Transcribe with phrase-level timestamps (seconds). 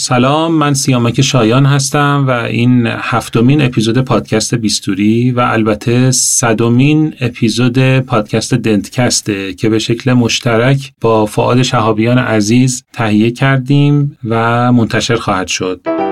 [0.00, 7.98] سلام من سیامک شایان هستم و این هفتمین اپیزود پادکست بیستوری و البته صدمین اپیزود
[7.98, 15.48] پادکست دنتکسته که به شکل مشترک با فعاد شهابیان عزیز تهیه کردیم و منتشر خواهد
[15.48, 16.07] شد.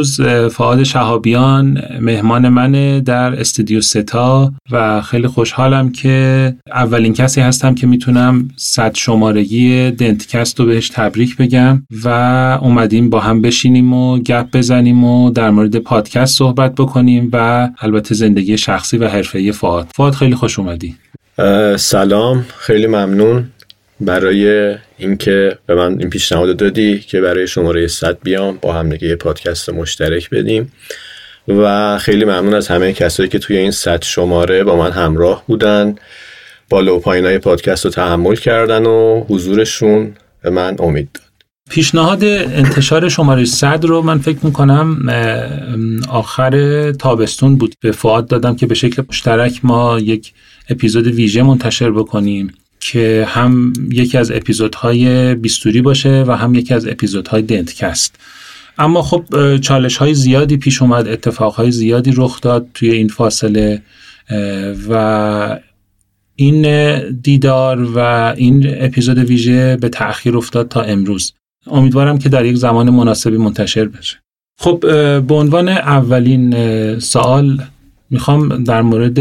[0.00, 0.20] امروز
[0.54, 7.86] فعاد شهابیان مهمان منه در استودیو ستا و خیلی خوشحالم که اولین کسی هستم که
[7.86, 12.08] می‌تونم صد شمارگی دنتکست رو بهش تبریک بگم و
[12.62, 18.14] اومدیم با هم بشینیم و گپ بزنیم و در مورد پادکست صحبت بکنیم و البته
[18.14, 20.94] زندگی شخصی و حرفه‌ای فعاد فعاد خیلی خوش اومدی.
[21.76, 23.44] سلام خیلی ممنون.
[24.00, 29.16] برای اینکه به من این پیشنهاد دادی که برای شماره 100 بیام با هم دیگه
[29.16, 30.72] پادکست مشترک بدیم.
[31.48, 35.94] و خیلی ممنون از همه کسایی که توی این 100 شماره با من همراه بودن
[36.68, 40.12] بالا و پایین های پادکست رو تحمل کردن و حضورشون
[40.42, 41.24] به من امید داد.
[41.70, 44.98] پیشنهاد انتشار شماره 100 رو من فکر می‌کنم
[46.08, 47.74] آخر تابستون بود.
[47.80, 50.32] به فعاد دادم که به شکل مشترک ما یک
[50.70, 52.52] اپیزود ویژه منتشر بکنیم.
[52.80, 58.16] که هم یکی از اپیزودهای بیستوری باشه و هم یکی از اپیزودهای دنتکست.
[58.78, 63.82] اما خب چالش های زیادی پیش اومد اتفاق های زیادی رخ داد توی این فاصله
[64.88, 65.58] و
[66.36, 66.64] این
[67.20, 67.98] دیدار و
[68.36, 71.32] این اپیزود ویژه به تأخیر افتاد تا امروز.
[71.66, 74.16] امیدوارم که در یک زمان مناسبی منتشر بشه.
[74.60, 74.78] خب
[75.26, 77.62] به عنوان اولین سوال
[78.10, 79.18] می‌خوام در مورد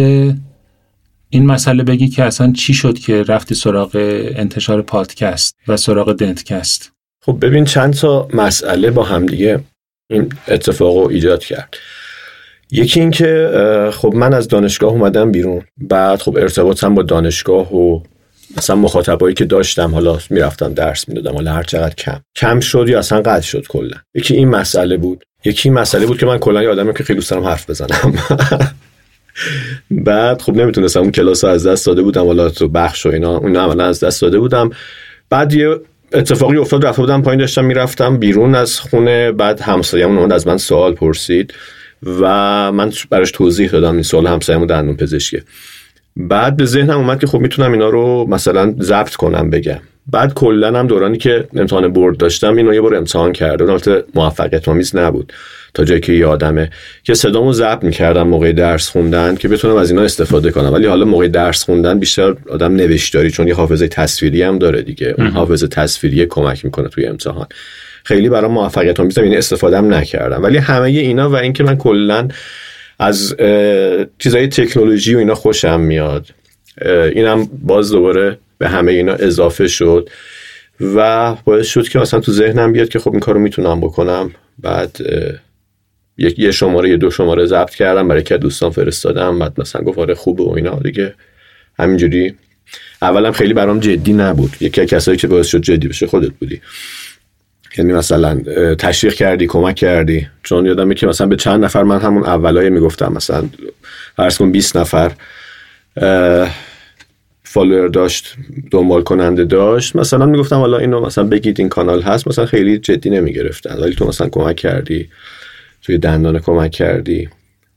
[1.30, 3.92] این مسئله بگی که اصلا چی شد که رفتی سراغ
[4.36, 6.92] انتشار پادکست و سراغ دنتکست؟
[7.26, 9.60] خب ببین چند تا مسئله با همدیگه
[10.10, 11.78] این اتفاق رو ایجاد کرد.
[12.72, 13.50] یکی این که
[13.94, 15.62] خب من از دانشگاه اومدم بیرون.
[15.78, 18.00] بعد خب ارتباطم با دانشگاه و
[18.58, 22.20] مثلا مخاطبایی که داشتم حالا می‌رفتم درس می‌دادم حالا هر چقدر کم.
[22.36, 25.24] کم شد یا اصلا قطع شد کلا؟ یکی این مسئله بود.
[25.46, 28.14] یکی مسئله بود که من کلا یه آدمی که خیلی دوست دارم حرف بزنم.
[29.92, 33.56] بعد خب نمی‌تونستم اون کلاس از دست داده بودم حالا تو بخش و اینا اون
[33.56, 34.70] عملا از دست داده بودم.
[35.30, 35.80] بعد یه
[36.14, 39.32] اتفاقی افتاد رفته بودم پایین داشتم می‌رفتم بیرون از خونه.
[39.32, 41.54] بعد همسایه‌مون اومد از من سوال پرسید
[42.04, 45.44] و من براش توضیح دادم این سوال همسایه‌مون دندون پزشکه.
[46.16, 49.80] بعد به ذهنم اومد که خب می‌تونم اینا رو مثلا ضبط کنم بگم.
[50.12, 53.70] بعد کلا هم دورانی که امتحان برد داشتم اینو یه بار امتحان کردم.
[53.70, 55.34] البته موفقیت آمیز نبود
[55.74, 56.70] تا جایی که یادمه
[57.04, 60.74] که صدامو ضبط می‌کردم موقع درس خوندن که بتونم از اینا استفاده کنم.
[60.74, 65.16] ولی حالا موقع درس خوندن بیشتر آدم نوشتاری چون یه حافظه تصویری هم داره دیگه.
[65.18, 67.48] اون حافظه تصویری کمک می‌کنه توی امتحان.
[68.04, 70.44] خیلی برای موفقیت آمیز این استفاده هم نکردم.
[70.44, 72.28] ولی همه اینا و اینکه من کلا
[73.00, 73.36] از
[74.20, 76.26] چیزای تکنولوژی و اینا خوشم میاد
[77.16, 80.10] اینم باز دوباره به همه اینا اضافه شد
[80.96, 84.32] و باعث شد که مثلا تو ذهنم بیاد که خب این کارو می‌تونم بکنم.
[84.60, 84.98] بعد
[86.18, 89.40] یه شماره یه دو شماره ضبط کردم برای که دوستان فرستادم.
[89.40, 90.80] بعد مثلا گفت آره خوبه و اینا.
[90.80, 91.14] دیگه
[91.80, 92.36] همینجوری.
[93.02, 94.56] اولم خیلی برام جدی نبود.
[94.60, 96.62] یکی از کسایی که باعث شد جدی بشه خودت بودی.
[97.78, 98.42] یعنی مثلا
[98.76, 100.28] تشویق کردی کمک کردی.
[100.44, 103.14] چون یادمه که مثلا به چند نفر من همون اولای می‌گفتم.
[103.14, 103.50] مثلا
[104.16, 105.12] فرض کن 20 نفر.
[107.52, 108.36] فالوور داشت
[108.72, 109.96] دنبال کننده داشت.
[109.96, 113.78] مثلا می‌گفتم حالا اینو مثلا بگید این کانال هست مثلا خیلی جدی نمی‌گرفتن.
[113.80, 115.10] ولی تو مثلا کمک کردی
[115.82, 117.30] توی دندان کمک کردی.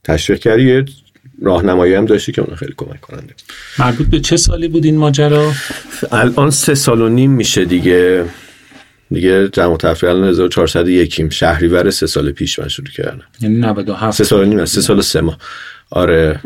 [0.03, 0.85] تشویق کردی یه
[1.41, 3.33] راهنمایی هم داشتی که اون خیلی کمک کننده.
[3.79, 5.51] مربوط به چه سالی بود این ماجرا؟
[6.11, 8.25] الان سه سال و نیم میشه دیگه.
[9.11, 13.23] دیگه جمع تفریح الان 1401 شهریور سه سال پیش من شروع کردم.
[13.41, 15.37] یعنی 97 سه سال و نیم سه سال و سه ماه.
[15.89, 16.39] آره.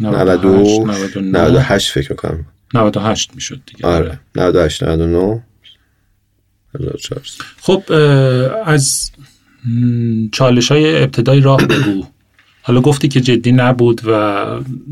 [0.00, 0.86] 92
[1.20, 2.46] 98 فکر می‌کنم.
[2.74, 3.86] 98 می‌شد دیگه.
[3.86, 4.20] آره.
[4.34, 5.42] 98 99
[7.60, 7.82] خب
[8.64, 9.10] از
[10.32, 12.06] چالش های ابتدای راه بگو.
[12.62, 14.44] حالا گفتی که جدی نبود و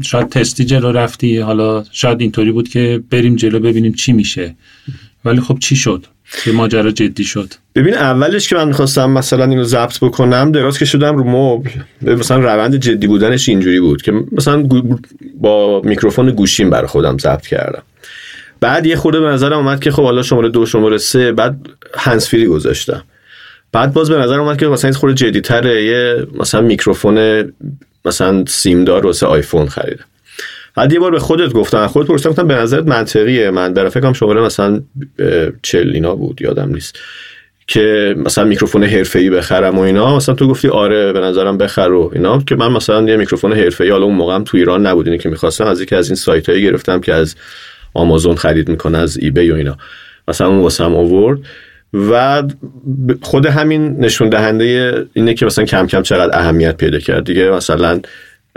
[0.03, 1.39] شاید تستی جلو رفتی.
[1.39, 4.55] حالا شاید اینطوری بود که بریم جلو ببینیم چی میشه.
[5.25, 6.07] ولی خب چی شد؟
[6.45, 7.55] که ماجرا جدی شد.
[7.75, 11.71] ببین اولش که من می‌خواستم مثلا اینو ضبط بکنم دراز کشیدم رو مبل.
[12.03, 14.69] مثلا روند جدی بودنش اینجوری بود که مثلا
[15.41, 17.83] با میکروفون گوشیم برای خودم ضبط کردم.
[18.61, 21.57] بعد یه خورده به نظرم اومد که خب حالا شماره دو شماره سه بعد
[21.95, 23.03] هنسفیری گذاشتم.
[23.73, 27.45] بعد باز به نظر اومد که مثلا خورده جدیتره یه مثلا میکروفون
[28.05, 30.05] مثلا سیمدار واسه آیفون خریدم.
[30.77, 33.51] بعد یه بار به خودت گفتم خودت پرسیدم گفتم به نظرت منطقیه.
[33.51, 34.81] من برای فکرم شماره مثلا
[35.63, 36.99] چل اینا بود یادم نیست.
[37.67, 40.17] که مثلا میکروفون حرفه‌ای بخرم و اینا.
[40.17, 42.39] مثلا تو گفتی آره به نظرم بخر و اینا.
[42.39, 45.65] که من مثلا یه میکروفون حرفه‌ای حالا اون موقعم تو ایران نبود اینه که می‌خواستم.
[45.65, 47.35] از یکی از این سایت‌هایی گرفتم که از
[47.95, 49.77] آمازون خرید می‌کنه از ایبی و اینا.
[50.29, 51.39] مثلا اون واسم آورد.
[52.11, 52.43] و
[53.23, 57.51] خود همین نشون دهنده اینه که مثلا کم کم چقدر اهمیت پیدا کرد دیگه.
[57.51, 58.01] مثلا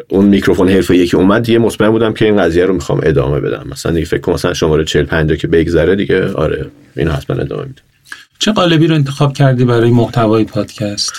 [0.07, 3.67] اون میکروفون حرفه که اومد دیگه مطمئن بودم که این قضیه رو می‌خوام ادامه بدم.
[3.71, 7.63] مثلا دیگه فکر کنم مثلا شماره 40 50 که بگذره دیگه آره اینو حتما ادامه
[7.63, 7.81] میدم.
[8.39, 11.13] چه قالبی رو انتخاب کردی برای محتوای پادکست؟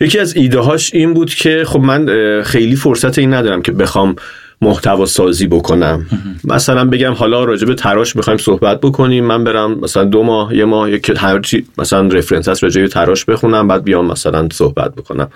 [0.00, 2.06] یکی از ایده هاش این بود که خب من
[2.42, 4.16] خیلی فرصت این ندارم که بخوام
[4.62, 6.06] محتوا سازی بکنم.
[6.44, 9.24] مثلا بگم حالا راجع به تراش می‌خوایم صحبت بکنیم.
[9.24, 12.88] من برم مثلا دو ماه یه ماه یک هر چی مثلا رفرنس هست راجع به
[12.88, 15.28] تراش بخونم بعد بیام مثلا صحبت بکنم.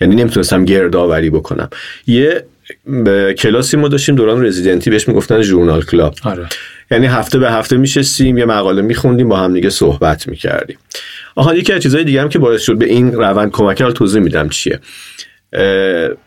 [0.00, 1.68] یعنی نمی‌تونستم گردآوری بکنم.
[2.06, 2.44] یه
[2.86, 6.14] یه کلاسی ما داشتیم دوران رزیدنتی بهش می‌گفتن journal club.
[6.24, 6.46] آره.
[6.90, 10.78] یعنی هفته به هفته میشستیم یه مقاله میخوندیم با هم دیگه صحبت می‌کردیم.
[11.34, 14.22] آها یکی از چیزهای دیگه هم که باعث شد به این روند کمک کرد توضیح
[14.22, 14.80] میدم چیه.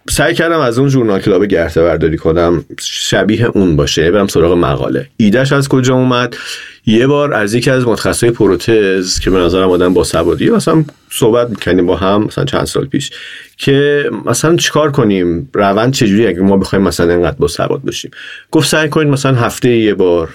[0.09, 4.11] سعی کردم از اون journal club گرته برداری کنم شبیه اون باشه.
[4.11, 5.07] برم سراغ مقاله.
[5.17, 6.37] ایدهش از کجا اومد؟
[6.85, 11.49] یه بار از یکی از متخصصای پروتز که به نظرم آدم با سوادی مثلا صحبت
[11.49, 13.11] می‌کنیم با هم مثلا چند سال پیش
[13.57, 18.11] که مثلا چیکار کنیم؟ روند چجوری اگه ما بخوایم مثلا انقدر با سواد باشیم
[18.51, 20.29] گفت سعی کنید مثلا هفته یه بار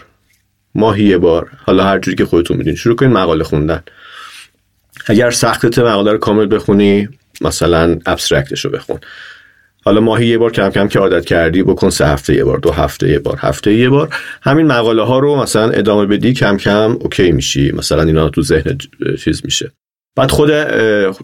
[0.75, 3.83] ماهی یه بار حالا هر جوری که خودتون میدین شروع کنید مقاله خوندن.
[5.07, 7.09] اگر سختت مقاله رو کامل بخونی.
[7.41, 9.01] مثلا ابسترکتش رو بخون.
[9.85, 12.71] حالا ماهی یه بار کم کم که عادت کردی بکن سه هفته یه بار دو
[12.71, 14.15] هفته یه بار هفته یه بار.
[14.43, 17.73] همین مقاله ها رو مثلا ادامه بدی کم کم اوکی میشی.
[17.73, 18.79] مثلا اینا تو ذهن
[19.19, 19.73] چیز میشه.
[20.17, 20.51] بعد خود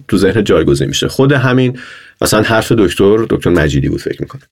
[0.09, 1.09] تو ذهن جایگزین میشه.
[1.09, 1.79] خود همین
[2.21, 4.43] مثلا حرف دکتر دکتر مجیدی بود فکر می‌کنه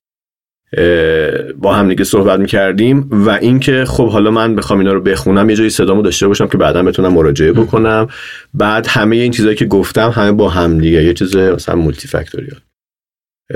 [1.57, 5.55] با هم دیگه صحبت می‌کردیم و اینکه خب حالا من بخوام اینا رو بخونم یه
[5.55, 8.07] جایی صدامو داشته باشم که بعدا بتونم مراجعه بکنم.
[8.53, 11.03] بعد همه این چیزایی که گفتم همه با هم دیگه.
[11.03, 12.59] یه چیز مثلا مولتی فاکتوریال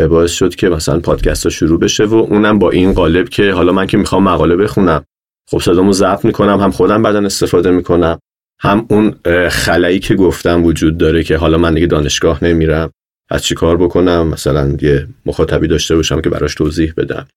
[0.09, 3.71] باعث شد که مثلا پادکست ها شروع بشه و اونم با این قالب که حالا
[3.71, 5.05] من که می‌خوام مقاله بخونم.
[5.51, 8.19] خب صدامو ضبط می‌کنم هم خودم بعدا استفاده می‌کنم
[8.61, 9.15] هم اون
[9.49, 12.91] خلایی که گفتم وجود داره که حالا من دیگه دانشگاه نمیرم.
[13.29, 17.27] از چی کار بکنم؟ مثلا یه مخاطبی داشته باشم که براش توضیح بدم.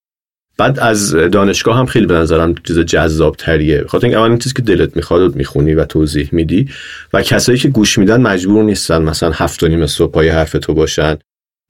[0.59, 4.63] بعد از دانشگاه هم خیلی به نظرم چیز جذاب تریه خاطر اینکه اول چیزی که
[4.63, 6.71] دلت می‌خواد و می‌خونی و توضیح میدی
[7.13, 10.75] و کسایی که گوش میدن مجبور نیستن مثلا هفت و نیم صبح پای حرف تو
[10.75, 11.17] باشن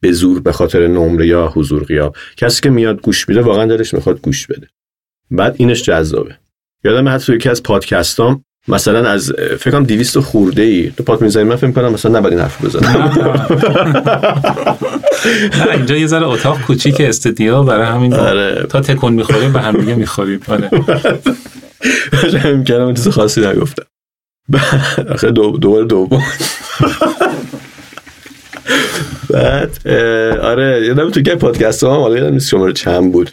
[0.01, 2.17] به زور به خاطر نمره یا حضور غیاب.
[2.37, 4.69] کسی که میاد گوش میده واقعا دلش می‌خواد گوش بده.
[5.31, 6.39] بعد اینش جذابه.
[6.85, 11.45] یادم حتی یکی از پادکستام مثلا از فکر کنم 200 خورده ای تو پات می‌زنی
[11.45, 13.13] من فکر کنم مثلا نباید این حرف بزنم.
[15.75, 18.67] اینجا یه ذره اتاق کوچیک استودیو برای همین آره.
[18.69, 20.41] تا تکون می‌خوریم به هم دیگه می‌خوریم.
[20.49, 20.71] آره.
[22.57, 23.87] می‌کنم چیز خاصی نگفتم.
[25.11, 26.23] آخه دوباره دوم.
[29.31, 29.89] بعد
[30.43, 33.31] آره یادم تو که پادکست هم حالا یادم نیست شماره چند بود.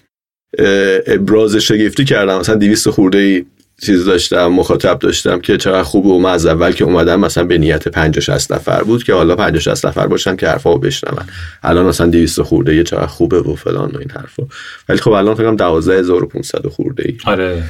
[1.08, 2.40] ابراز شگفتی کردم.
[2.40, 3.46] مثلا 200 خورده ای
[3.82, 7.58] چیز داشتم مخاطب داشتم که چقدر خوبه و من از اول که اومدم مثلا به
[7.58, 11.26] نیت 50 60 نفر بود که حالا 50 60 نفر باشن که حرفا رو بشنون.
[11.64, 14.44] الان مثلا 200 خورده یه چقدر خوبه و فلان و این حرفا.
[14.90, 17.18] ولی خب الان فکر کنم 12500 خورده ای.
[17.26, 17.64] آره.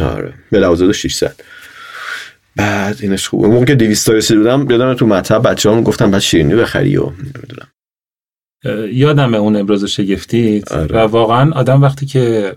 [0.00, 0.32] آره.
[0.50, 1.34] به 12600
[2.56, 3.48] بعد اینش خوبه.
[3.48, 7.04] موقع که 200 تا رسید بودم یادم تو مطب بچه‌ام گفتم بعد شیرینی بخری و
[7.04, 7.68] نمی‌دونم.
[8.92, 10.96] یادم اون ابراز شگفتی؟ آره.
[10.96, 12.56] و واقعا آدم وقتی که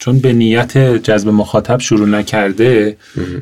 [0.00, 2.96] چون به نیت جذب مخاطب شروع نکرده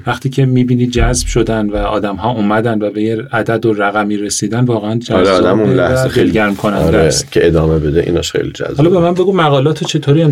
[0.06, 4.16] وقتی که می‌بینی جذب شدن و آدم ها اومدن و به یه عدد و رقمی
[4.16, 7.32] رسیدن واقعا جذب آره آدم اون لحظه خیلی گرم کننده آره است.
[7.32, 10.22] که ادامه بده ایناش خیلی جذب حالا به من بگو مقالات چطوری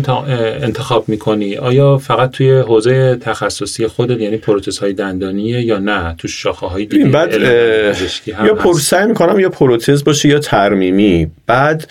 [0.61, 6.27] انتخاب می‌کنی؟ آیا فقط توی حوزه تخصصی خودت یعنی پروتز های دندانیه یا نه؟ تو
[6.27, 7.33] شاخه های دیگه بعد
[8.45, 11.31] یا پروسعی می‌کنم یا پروتز باشه یا ترمیمی.
[11.47, 11.87] بعد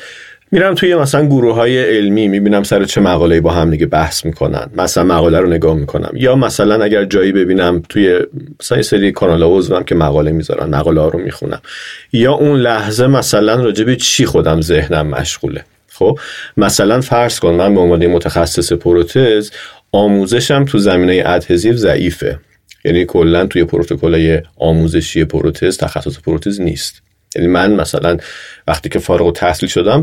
[0.53, 4.71] میرم توی مثلا گروه های علمی می‌بینم سر چه مقاله با هم دیگه بحث می‌کنن.
[4.77, 6.11] مثلا مقاله رو نگاه می‌کنم.
[6.15, 8.21] یا مثلا اگر جایی ببینم توی
[8.61, 11.61] مثلا سری کانال عضوم که مقاله می‌ذارن مقاله ها رو می‌خونم.
[12.13, 15.65] یا اون لحظه مثلا راجع به چی خودم ذهنم مشغوله.
[15.93, 16.19] خب؟
[16.57, 19.51] مثلا فرض کن من به عنوان متخصص پروتز
[19.93, 22.39] آموزشم تو زمینه ادهزیو ضعیفه.
[22.85, 27.03] یعنی کلا توی پروتکل آموزشی پروتز تخصص پروتز نیست.
[27.37, 28.17] یعنی من مثلا
[28.69, 30.03] وقتی که فارغ تحصیل شدم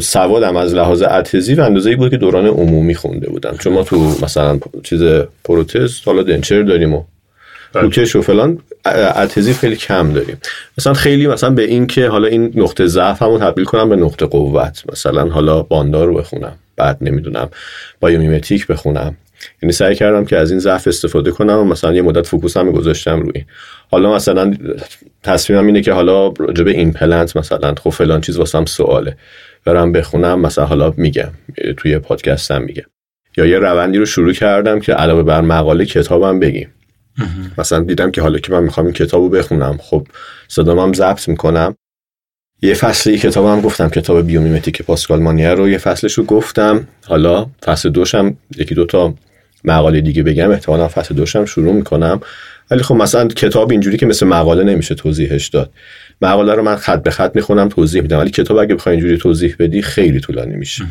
[0.00, 3.56] سوادم از لحاظ اتزی و اندازه بود که دوران عمومی خونده بودم.
[3.60, 5.02] چون ما تو مثلا چیز
[5.44, 7.04] پروتز حالا دنچر داریم و
[7.74, 8.58] روکش و فلان
[9.16, 10.36] اتزی خیلی کم داریم.
[10.78, 14.26] مثلا خیلی مثلا به این که حالا این نقطه ضعف همون تبدیل کنم به نقطه
[14.26, 14.82] قوت.
[14.92, 17.48] مثلا حالا باندار رو بخونم بعد نمی‌دونم
[18.00, 19.16] biomimetic بخونم.
[19.62, 22.72] یعنی سعی کردم که از این ضعف استفاده کنم و مثلا یه مدت focus هم
[22.72, 23.44] گذاشتم روی.
[23.94, 24.54] حالا مثلا
[25.22, 29.16] تصمیمم اینه که حالا راجع به ایمپلنت مثلا خب فلان چیز واسم سواله.
[29.64, 31.30] برم بخونم مثلا حالا میگم
[31.76, 32.82] توی پادکستم میگم.
[33.36, 36.68] یا یه روندی رو شروع کردم که علاوه بر مقاله کتابم بگیم.
[37.58, 40.06] مثلا دیدم که حالا که من می‌خوام این کتابو بخونم خب
[40.48, 41.76] صدام هم ضبط می‌کنم.
[42.62, 46.88] یه فصلی کتابم گفتم کتاب biomimetic پاسکال مانیر رو یه فصلش رو گفتم.
[47.06, 49.14] حالا فصل دوشم یکی دوتا
[49.64, 52.20] مقاله دیگه بگم احتمالا فصل دوشم شروع می‌کنم.
[52.70, 55.70] ولی خب مثلا کتاب اینجوری که مثل مقاله نمیشه توضیحش داد.
[56.22, 58.18] مقاله رو من خط به خط می‌خونم توضیح میدم.
[58.18, 60.84] ولی کتاب اگه بخوای اینجوری توضیح بدی خیلی طولانی میشه.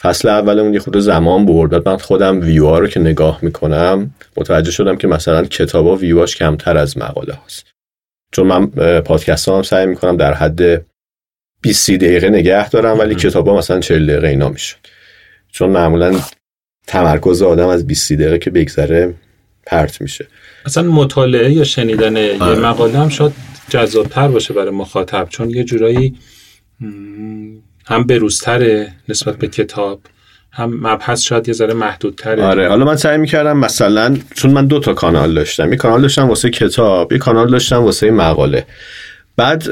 [0.00, 1.88] فصل اولمون یه خود زمان برد.
[1.88, 6.98] من خودم ویو رو که نگاه می‌کنم متوجه شدم که مثلا کتابا ویواش کمتر از
[6.98, 7.66] مقاله هست
[8.32, 8.66] چون من
[9.00, 10.84] پادکست هم سعی می‌کنم در حد
[11.62, 14.76] 20 دقیقه نگه دارم ولی کتابا مثلا 40 دقیقه اینا میشه
[15.52, 16.20] چون معمولا
[16.86, 19.14] تمرکز آدم از 20 دقیقه که بگذره
[19.66, 20.26] پرت میشه.
[20.66, 22.60] اصلا مطالعه یا شنیدن یه آره.
[22.60, 23.32] مقاله هم شاید
[23.68, 26.14] جذابتر باشه برای مخاطب چون یه جورایی
[27.86, 30.00] هم بروزتره نسبت به کتاب
[30.52, 32.42] هم مبحث شاید یه ذره محدودتره.
[32.42, 32.68] آره.
[32.68, 36.50] حالا من سعی می‌کردم مثلا چون من دو تا کانال داشتم یه کانال داشتم واسه
[36.50, 38.66] کتاب یه کانال داشتم واسه مقاله.
[39.36, 39.64] بعد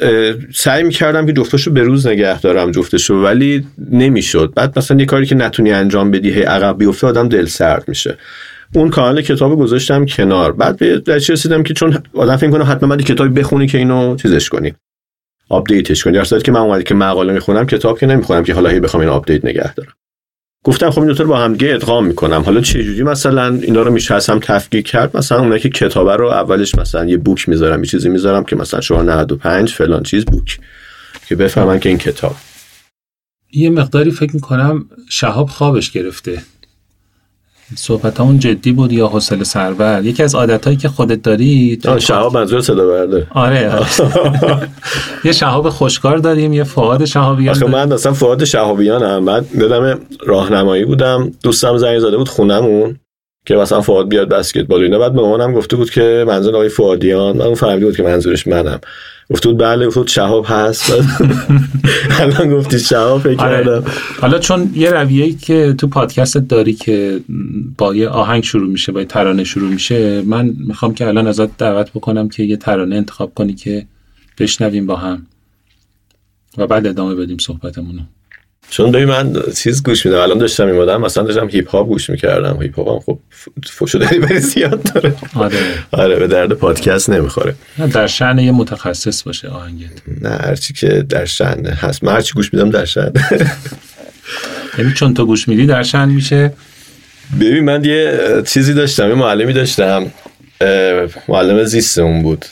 [0.55, 4.53] سعی می‌کردم که جفتشو به روز نگه دارم جفتشو ولی نمی‌شد.
[4.57, 8.19] بعد مثلا یه کاری که نتونی انجام بدی هی عقب بیفته آدم دل سرد میشه.
[8.75, 10.53] اون کانال کتاب گذاشتم کنار.
[10.53, 14.17] بعد به نتیجه رسیدم که چون آدم فکر کنه حتما باید کتابی بخونی که اینو
[14.17, 14.75] چیزش کنی.
[15.49, 16.13] update ش کنی.
[16.13, 19.13] در که من اومدی که مقاله می‌خونم کتاب که نمی‌خونم که حالا هی بخوام اینو
[19.13, 19.93] update نگه دارم.
[20.65, 22.43] گفتم خب این دو رو با هم دیگه ادغام می‌کنم.
[22.43, 26.27] حالا چه جوری مثلا اینا رو میشه هم تفکیک کرد؟ مثلا اونایی که کتابه رو
[26.27, 30.59] اولش مثلا یه book می‌ذارم یه چیزی می‌ذارم که مثلا شما 95 فلان چیز book
[31.29, 32.37] که بفهمن که این کتاب.
[33.53, 36.43] یه مقداری فکر می‌کنم شهاب خوابش گرفته.
[37.77, 42.61] صحبت اون جدی بود یا حوصله سربر یکی از عادتهایی که خودت داری شهاب منظور
[42.61, 43.27] صدا برده.
[43.31, 43.87] آره, آره.
[45.25, 50.01] یه شهاب خوشکار داریم یه فعاد شهابیان آخه من اصلا فعاد شهابیان هم من دادم
[50.27, 51.33] راهنمایی بودم.
[51.43, 52.97] دوستم زنگ زده بود خونمون
[53.47, 54.99] که مثلا فعاد بیاد بسکتبال اینا.
[54.99, 58.81] بعد به مامانم گفته بود که منظور آقای فعادیان من فهمیده بود که منظورش منم.
[59.31, 60.93] گفت بله گفت شهاب هست.
[62.21, 63.65] الان گفتی شهاب فکر آره.
[63.65, 63.85] کردم.
[64.21, 67.21] حالا چون یه رویه‌ای که تو پادکست داری که
[67.79, 71.57] با یه آهنگ شروع میشه با یه ترانه شروع میشه من می‌خوام که الان ازت
[71.57, 73.87] دعوت بکنم که یه ترانه انتخاب کنی که
[74.39, 75.27] بشنویم با هم.
[76.59, 78.03] و بعد ادامه بدیم صحبتمونو.
[78.71, 80.19] چون ببین من چیز گوش میدم.
[80.19, 82.63] الان داشتم میومدم مثلا داشتم هیپ هاپ گوش می‌کردم.
[82.63, 83.19] هیپ هاپ هم خب
[83.71, 85.15] فوشو داری بری زیاد داره.
[85.35, 85.59] آره.
[85.91, 87.55] آره به درد پادکست نمی‌خوره.
[87.79, 89.91] نه در شأن یه متخصص باشه آهنگت.
[90.21, 92.05] نه هرچی که در شأن هست.
[92.05, 93.13] من هرچی گوش میدم در شأن
[94.79, 96.53] یعنی چون تو گوش میدی در شأن میشه.
[97.41, 100.07] ببین من یه چیزی داشتم یه معلمی داشتم.
[101.29, 102.45] معلم زیستمون بود.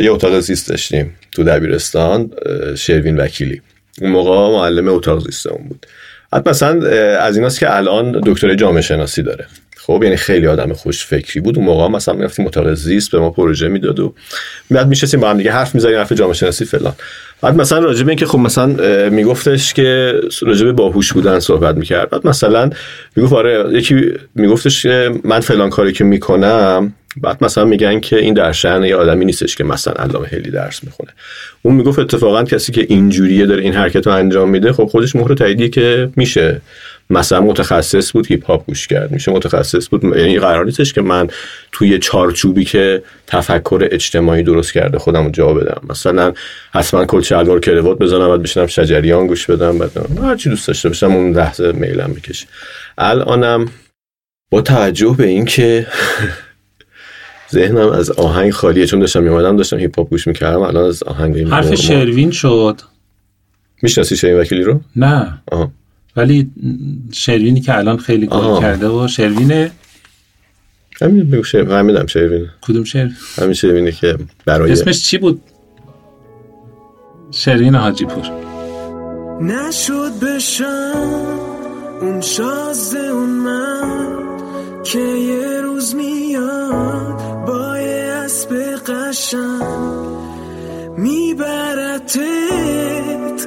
[0.00, 2.30] یه اتاق زیست داشتیم تو دبیرستان
[2.76, 3.62] شروین وکیلی.
[4.00, 5.86] اون موقع معلم اتاق زیستمون بود.
[6.32, 9.46] حتی مثلا از ایناست که الان دکتر جامعه شناسی داره.
[9.76, 11.56] خب یعنی خیلی آدم خوش فکری بود.
[11.56, 14.14] اون موقع مثلا می‌رفتیم اتاق زیست به ما پروژه می‌داد و
[14.70, 16.92] بعد میشستیم با هم دیگه حرف می‌زنیم حرف جامعه شناسی فلان.
[17.40, 18.66] بعد مثلا راجب این که خب مثلا
[19.10, 22.10] میگفتش که راجب باهوش بودن صحبت می‌کرد.
[22.10, 22.70] بعد مثلا
[23.16, 28.34] می‌گفت آره یکی میگفتش که من فلان کاری که می‌کنم بعد مثلا میگن که این
[28.34, 31.10] در شأن یه آدمی نیستش که مثلا علامه هلی درس می‌خونه.
[31.62, 35.34] اون می‌گفت اتفاقا کسی که اینجوریه داره این حرکت رو انجام میده خب خودش مهر
[35.34, 36.60] تاییدیه که میشه.
[37.10, 39.10] مثلا متخصص بود هیپ هاپ گوش کرد.
[39.10, 40.04] میشه متخصص بود.
[40.04, 41.28] یعنی قرار نیستش که من
[41.72, 45.80] توی چارچوبی که تفکر اجتماعی درست کرده خودم رو جا بدم.
[45.88, 46.32] مثلا
[46.72, 49.90] حتما کل شلوار کروات بزنم بعد بشینم شجریان گوش بدم بعد
[50.22, 52.46] هر چی دوست داشته باشم اون لحظه میلم می‌کشه.
[52.98, 53.68] الانم
[54.50, 55.86] با توجه به اینکه
[57.54, 58.86] ذهنم از آهنگ خالیه.
[58.86, 60.62] چون داشتم میومدم داشتم هیپ هاپ گوش می‌کردم.
[60.62, 62.80] الان از آهنگ حرف شروین شد.
[63.82, 65.42] می‌شناسی شروین وکیلی رو؟ نه.
[65.52, 65.70] آه.
[66.16, 66.50] ولی
[67.12, 69.70] شروینی که الان خیلی گل کرده و شروین
[71.02, 75.40] همین بگو شروین همین شروین کدوم شروین همین شروینی که برای اسمش چی بود؟
[77.30, 78.24] شروین حاجی پور
[79.40, 81.04] نشد بشم
[82.00, 84.18] اون شازده اون من
[84.84, 87.33] که یه روز میاد
[88.24, 88.54] یه اسب
[88.86, 89.62] قشنگ
[90.96, 92.18] میبرتت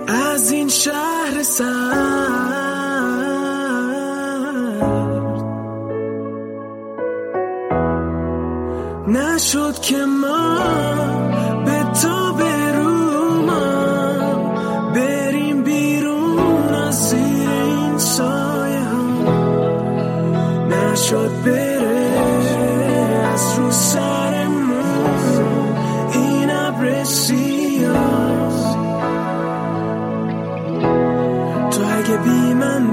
[0.08, 1.68] از این شهر سر
[9.08, 10.58] نشد که ما
[11.66, 13.48] به تو بروم
[14.96, 19.34] بریم بیرون از این سایه ها.
[20.68, 21.67] نشد بره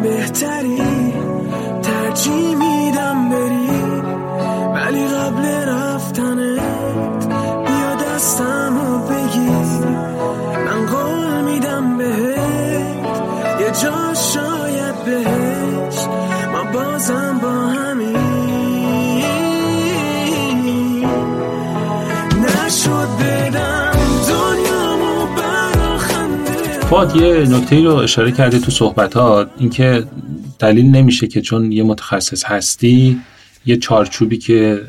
[0.04, 0.83] بی
[26.94, 30.04] فاد یه نکته رو اشاره کرده تو صحبتات اینکه
[30.58, 33.20] دلیل نمیشه که چون یه متخصص هستی
[33.66, 34.82] یه چارچوبی که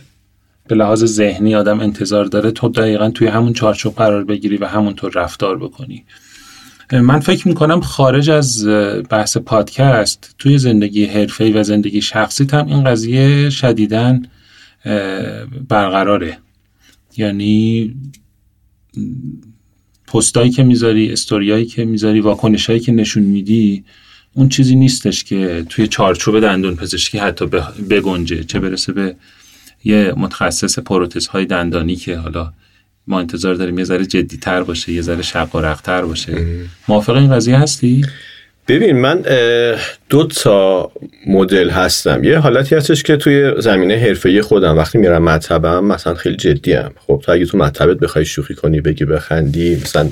[0.68, 5.12] به لحاظ ذهنی آدم انتظار داره تو دقیقا توی همون چارچوب قرار بگیری و همونطور
[5.16, 6.06] رفتار بکنی.
[6.92, 8.68] من فکر می‌کنم خارج از
[9.10, 14.20] بحث پادکست توی زندگی حرفه‌ای و زندگی شخصی هم این قضیه شدیداً
[15.70, 16.38] برقراره.
[17.18, 17.94] یعنی
[20.16, 23.84] پستایی که می‌ذاری استوریایی که می‌ذاری واکنشایی که نشون میدی
[24.34, 27.46] اون چیزی نیستش که توی چارچوب دندون پزشکی حتی
[27.90, 28.44] بگنجه.
[28.44, 29.16] چه برسه به
[29.84, 32.54] یه متخصص پروتز های دندانی که حالا
[33.08, 36.46] ما انتظار داریم یه ذره جدی تر باشه یه ذره شق و باشه.
[36.88, 38.06] موافق این قضیه هستی؟
[38.68, 39.24] ببین من
[40.10, 40.92] دو تا
[41.28, 42.24] مدل هستم.
[42.24, 46.92] یه حالتی هستش که توی زمینه حرفه‌ای خودم وقتی میرم مطبم مثلا خیلی جدی هم
[47.08, 50.10] خب تا اگه تو مطبت بخوای شوخی کنی بگی بخندی مثلا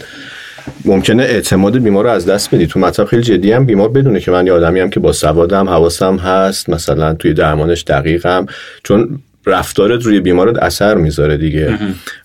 [0.85, 2.67] ممکنه اعتماد بیمار رو از دست بدی.
[2.67, 5.69] تو مطب خیلی جدی هم بیمار بدونه که من یه آدمی هم که با سوادم
[5.69, 6.69] حواسم هست.
[6.69, 8.45] مثلا توی درمانش دقیقم.
[8.83, 11.77] چون رفتارت روی بیمارت اثر می‌ذاره دیگه.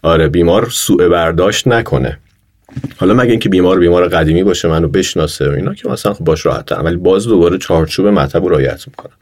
[0.03, 2.19] آره بیمار سوء برداشت نکنه.
[2.97, 6.47] حالا مگه اینکه بیمار بیمار قدیمی باشه منو بشناسه و اینا که مثلا خب باش
[6.47, 9.17] راحت ولی باز دوباره چارچوب مطب رو رعایت می‌کنم.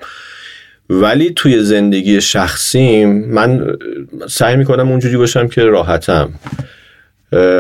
[0.91, 3.77] ولی توی زندگی شخصیم من
[4.29, 6.33] سعی می‌کنم اونجوری باشم که راحتم.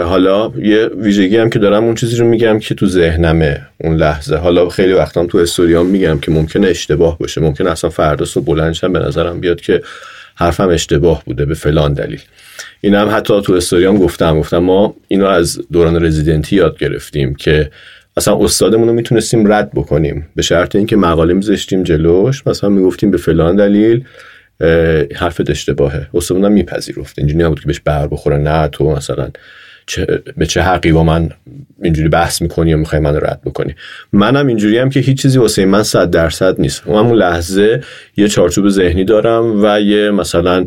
[0.04, 4.37] حالا یه ویژگی هم که دارم اون چیزی رو میگم که تو ذهنمه اون لحظه.
[4.37, 7.40] حالا خیلی وقتام تو استوریام میگم که ممکنه اشتباه باشه.
[7.40, 9.82] ممکنه اصلا فردا صبح بلندشم به نظرم بیاد که
[10.35, 12.20] حرفم اشتباه بوده به فلان دلیل.
[12.81, 17.71] این هم حتی تو استوریام گفتم گفتم ما اینو از دوران رزیدنتی یاد گرفتیم که
[18.17, 20.29] اصلا استادمون رو می‌تونستیم رد بکنیم.
[20.37, 24.05] به شرط اینکه مقاله میذاشتیم جلوش مثلا می‌گفتیم به فلان دلیل
[25.15, 26.07] حرفت اشتباهه.
[26.15, 27.19] استادمون میپذیرفت.
[27.19, 29.29] اینجوری نبود که بهش بر بخوره نه تو مثلا
[29.87, 31.31] چه، به چه حقی با من
[31.83, 33.75] اینجوری بحث می‌کنی یا می‌خوای من رد بکنی.
[34.12, 36.83] منم اینجوری هم که هیچ چیزی واسه من صد درصد نیست.
[36.87, 37.83] اون لحظه
[38.17, 40.65] یه چارچوب ذهنی دارم و یه مثلا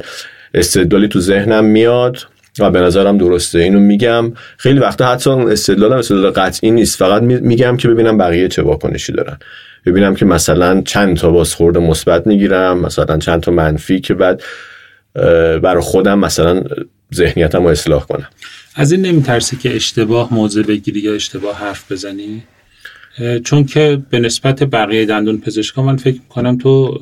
[0.53, 2.17] استدلالی تو ذهنم میاد
[2.59, 3.59] و به نظرم درسته.
[3.59, 4.33] اینو میگم.
[4.57, 6.97] خیلی وقتا حتی استدلالم استدلال قطعی نیست.
[6.97, 9.37] فقط میگم که ببینم بقیه چه واکنشی دارن.
[9.85, 14.43] ببینم که مثلا چند تا بازخورد مثبت می‌گیرم مثلا چند تا منفی که بعد
[15.61, 16.63] برای خودم مثلا
[17.15, 18.27] ذهنیتم رو اصلاح کنم.
[18.75, 22.43] از این نمیترسی که اشتباه موضع بگیری یا اشتباه حرف بزنی؟
[23.43, 26.99] چون که به نسبت بقیه دندون پزشکان من فکر کنم تو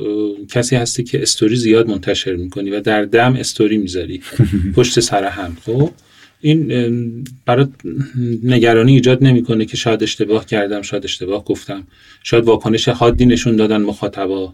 [0.52, 4.22] کسی هستی که استوری زیاد منتشر می‌کنی و در دم استوری می‌ذاری
[4.76, 5.92] پشت سر هم خب؟
[6.42, 7.70] این برات
[8.44, 11.84] نگرانی ایجاد نمی‌کنه که شاید اشتباه کردم شاید اشتباه گفتم
[12.24, 14.54] شاید واکنش حادی نشون دادن مخاطبا.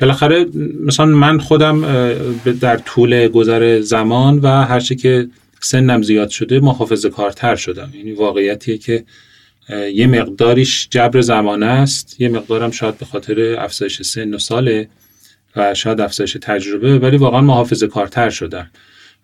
[0.00, 0.46] بالاخره
[0.80, 1.82] مثلا من خودم
[2.60, 5.28] در طول گذر زمان و هرچی که
[5.60, 7.90] سنم زیاد شده محافظه کارتر شدم.
[7.96, 9.04] یعنی واقعیتیه که
[9.94, 12.20] یه مقداریش جبر زمانه است.
[12.20, 14.88] یه مقدارم شاید به خاطر افزایش سن و ساله
[15.56, 18.70] و شاید افزایش تجربه ولی واقعا محافظه کارتر شدم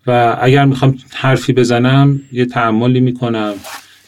[0.07, 3.53] و اگر می‌خوام حرفی بزنم یه تعملی می‌کنم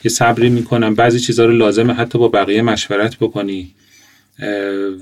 [0.04, 3.76] یه صبری می‌کنم بعضی چیزها رو لازمه حتی با بقیه مشورت بکنی.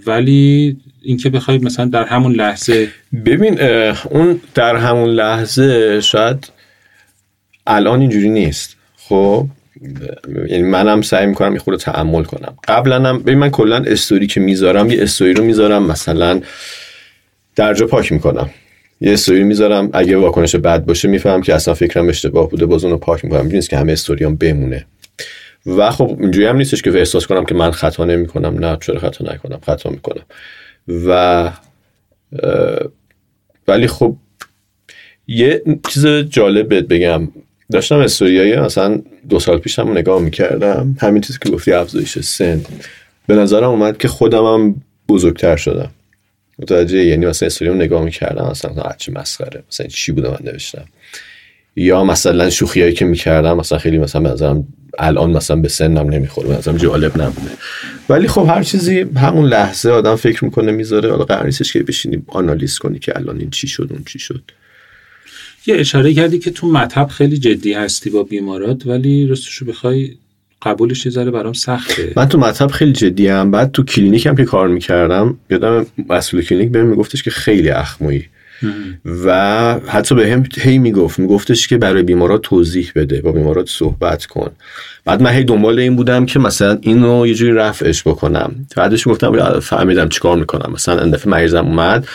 [0.05, 2.89] ولی اینکه بخوای مثلا در همون لحظه
[3.25, 3.61] ببین
[4.09, 6.51] اون در همون لحظه شاید
[7.67, 8.75] الان اینجوری نیست.
[8.97, 9.47] خب؟
[10.49, 12.55] یعنی منم سعی می‌کنم یه خورده تعمل کنم.
[12.67, 16.41] قبلا هم ببین من کلا استوری که می‌ذارم یه استوری رو می‌ذارم مثلا
[17.55, 18.49] درجا پاک می‌کنم.
[19.01, 22.97] یه استوری می‌ذارم اگه واکنش بد باشه می‌فهمم که اصلا فکرم اشتباه بوده باز اونو
[22.97, 23.47] پاک می‌کنم.
[23.47, 24.85] نیست که همه استوریام بمونه.
[25.65, 28.65] و خب اینجوری هم نیستش که احساس کنم که من خطا نمی‌کنم.
[28.65, 30.23] نه چرا خطا نکنم؟ خطا می‌کنم.
[30.87, 31.51] و
[33.67, 34.15] ولی خب
[35.27, 37.27] یه چیز جالب بهت بگم.
[37.71, 40.97] داشتم استوریای مثلا دو سال پیش هم نگاه می‌کردم.
[41.01, 42.61] همین چیزی که گفتی افزایش سن.
[43.27, 45.89] به نظرم اومد که خودم هم بزرگتر شدم.
[46.59, 49.63] متوجه یعنی مثلا استوریام نگاه می‌کردم مثلا چه مسخره.
[49.71, 50.85] مثلا چی بوده من نوشتم.
[51.75, 54.67] یا مثلا شوخیایی که می‌کردم مثلا خیلی مثلا به نظرم
[54.99, 57.51] الان مثلا به سنم نمی‌خوره مثلا جالب نبوده.
[58.09, 61.11] ولی خب هر چیزی همون لحظه آدم فکر می‌کنه می‌ذاره.
[61.11, 64.41] حالا قرار نیستش که بشینی آنالیز کنی که الان این چی شد اون چی شد.
[65.65, 70.15] یه اشاره کردی که تو مطب خیلی جدی هستی با بیمارات ولی راستشو بخوای
[70.61, 72.13] قبولش یه ذره برام سخته.
[72.15, 76.71] من تو مطب خیلی جدی‌ام بعد تو کلینیک هم که کار می‌کردم یادم مسئول کلینیک
[76.71, 78.25] بهم میگفتش که خیلی اخمویی
[79.25, 84.25] و حتی به هم هی می‌گفت میگفتش که برای بیمارات توضیح بده با بیمارات صحبت
[84.25, 84.51] کن.
[85.05, 88.55] بعد من هی دنبال این بودم که مثلا اینو یه جوری رفعش بکنم.
[88.75, 90.73] بعدش گفتم فهمیدم چیکار می‌کنم.
[90.73, 92.07] مثلا ایندفعه مریضم اومد.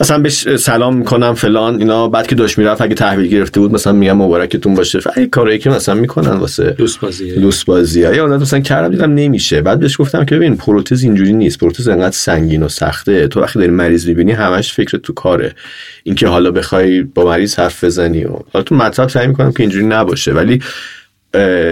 [0.00, 3.92] مثلا بهش سلام می‌کنم فلان اینا بعد که داشت می‌رفت اگه تحویل گرفته بود مثلا
[3.92, 5.00] میگم مبارکتون باشه.
[5.00, 9.60] فعلی کاری که مثلا می‌کنن واسه لوس بازی لوس بازی یا مثلا کردم دیدم نمیشه.
[9.60, 11.58] بعد بهش گفتم که ببین پروتز اینجوری نیست.
[11.58, 13.28] پروتز انقدر سنگین و سخته.
[13.28, 15.54] تو وقتی داری مریض می‌بینی همش فکر تو کاره.
[16.02, 19.86] اینکه حالا بخوای با مریض حرف بزنی و حالا تو مطلب سعی می‌کنم که اینجوری
[19.86, 20.32] نباشه.
[20.32, 20.62] ولی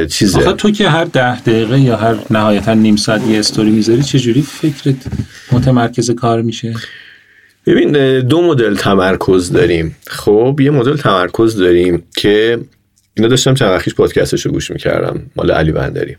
[0.08, 4.02] چیزه آخه تو که هر ده دقیقه یا هر نهایتا نیم ساعت یه استوری می‌ذاری
[4.02, 4.96] چجوری فکرت
[5.52, 6.74] متمرکز کار میشه؟
[7.66, 9.96] ببین دو مدل تمرکز داریم.
[10.06, 12.58] خب یه مدل تمرکز داریم که
[13.14, 16.16] اینا داشتم چند وقتیش پادکستش رو گوش می‌کردم مال علی بندری.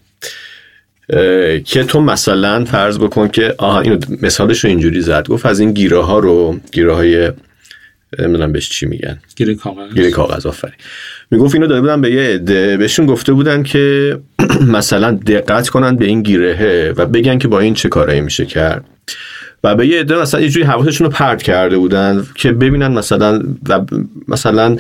[1.66, 5.28] که تو مثلا فرض بکن که آها اینو مثالش رو اینجوری زد.
[5.28, 7.32] گفت از این گیره ها رو گیره های
[8.20, 9.20] نمی‌دونم بهش چی میگن.
[9.36, 9.94] گیره کاغذ.
[9.94, 10.76] گیره کاغذ آفرین.
[11.32, 14.18] می‌گفت اینو داده بودن به یه عده بهشون گفته بودن که
[14.78, 18.86] مثلا دقت کنن به این گیرهه و بگن که با این چه کارایی میشه کرد.
[19.64, 23.42] و به یه عده مثلا یه جوری حواسشون رو پرت کرده بودن که ببینن مثلا
[23.70, 23.82] و
[24.28, 24.78] مثلا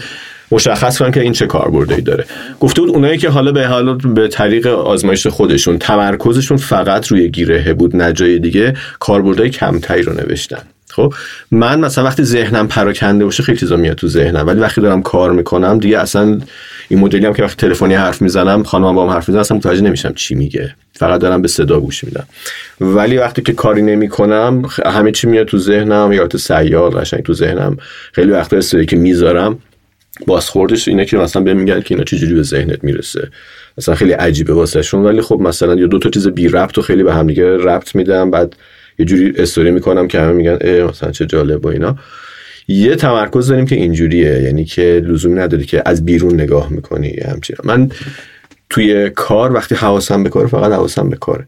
[0.51, 2.25] مشخص کنن که این چه کاربردی داره.
[2.59, 7.73] گفته بود اونایی که حالا به حالا به طریق آزمایش خودشون تمرکزشون فقط روی گیره
[7.73, 10.61] بود نه جای دیگه کاربردهای کمتری رو نوشتن.
[10.97, 11.13] خب
[11.51, 15.31] من مثلا وقتی ذهنم پراکنده باشه خیلی چیزا میاد تو ذهنم ولی وقتی دارم کار
[15.31, 16.39] می‌کنم دیگه اصلا
[16.88, 19.81] این مدلی هم که وقتی تلفنی حرف می‌زنم خانمم با هم حرف می‌زنم اصلا متوجه
[19.81, 20.75] نمیشم چی میگه.
[20.93, 22.27] فقط دارم به صدا گوش میدم.
[22.81, 27.33] ولی وقتی که کاری نمی‌کنم همه چی میاد تو ذهنم یا تو سیال قشنگ تو
[27.33, 27.77] ذهنم.
[28.13, 29.60] خیلی وقتا استوری که می‌ذارم
[30.27, 33.29] بازخوردش اینه که مثلا بهم میگن که اینا چجوری به ذهنت می‌رسه.
[33.77, 37.03] مثلا خیلی عجیبه واسهشون ولی خب مثلا یا دو تا چیز بی ربط و خیلی
[37.03, 38.55] به هم دیگه ربط میدم بعد
[38.99, 41.97] یه جوری استوری می‌کنم که همه میگن مثلا چه جالب و اینا.
[42.67, 47.55] یه تمرکز داریم که اینجوریه یعنی که لزوم نداری که از بیرون نگاه می‌کنی همچین.
[47.63, 47.89] من
[48.69, 51.47] توی کار وقتی حواسم به کار فقط حواسم به کاره.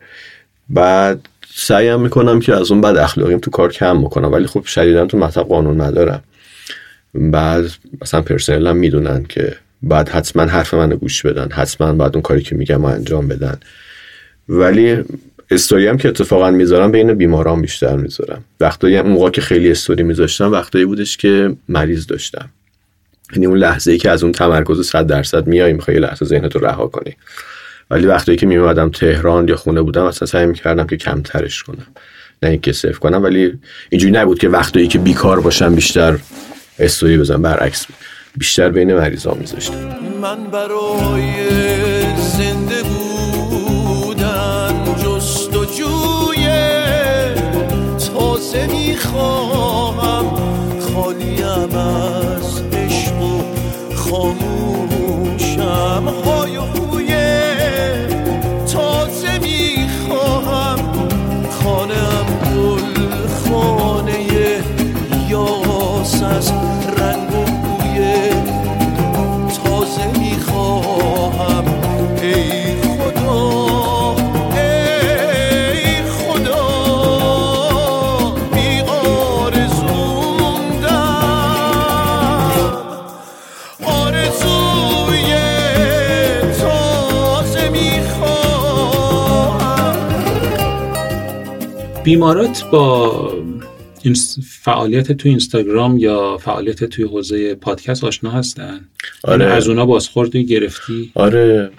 [0.69, 5.05] بعد سعیم می‌کنم که از اون بعد اخلاقیم تو کار کم می‌کنم ولی خب شدیدا
[5.05, 6.23] تو مطلب قانون ندارم.
[7.13, 7.65] بعد
[8.01, 12.41] مثلا پرسنل هم می‌دونن که بعد حتما حرف منو گوش بدن حتما بعد اون کاری
[12.41, 13.59] که میگم انجام بدن.
[14.49, 14.97] ولی
[15.51, 18.43] استوری هم که اتفاقا می‌ذارم بین بیماران بیشتر می‌ذارم.
[18.59, 22.49] وقتایی هم موقع که خیلی استوری میذاشتم وقتایی بودش که مریض داشتم.
[23.33, 26.65] یعنی اون لحظه ای که از اون تمرکز 100 درصد میای می‌خوای لحظه ذهنت رو
[26.65, 27.15] رها کنی.
[27.89, 31.87] ولی وقتی که میومدم تهران یا خونه بودم اصلا سعی می‌کردم که کمترش کنم.
[32.43, 33.59] نه اینکه صفر کنم ولی
[33.89, 36.19] اینجوری نبود که وقتی که بیکار باشم بیشتر
[36.79, 37.41] استوری بزنم.
[37.41, 37.85] برعکس
[38.37, 39.95] بیشتر بین مریضا میذاشتم.
[40.21, 41.98] من برای
[92.09, 93.33] بیمارات با
[94.03, 94.15] این
[94.61, 98.79] فعالیت تو اینستاگرام یا فعالیت توی حوزه پادکست آشنا هستن؟
[99.23, 99.45] آره.
[99.45, 101.69] از اونا بازخوردی گرفتی؟ آره.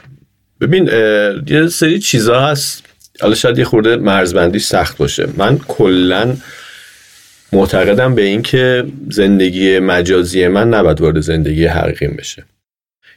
[0.61, 0.87] ببین
[1.47, 2.85] یه سری چیزا هست.
[3.21, 5.29] حالا شاید یه خورده مرزبندی سخت باشه.
[5.37, 6.37] من کلا
[7.53, 12.45] معتقدم به این که زندگی مجازی من نباید وارد زندگی حقیقیم بشه.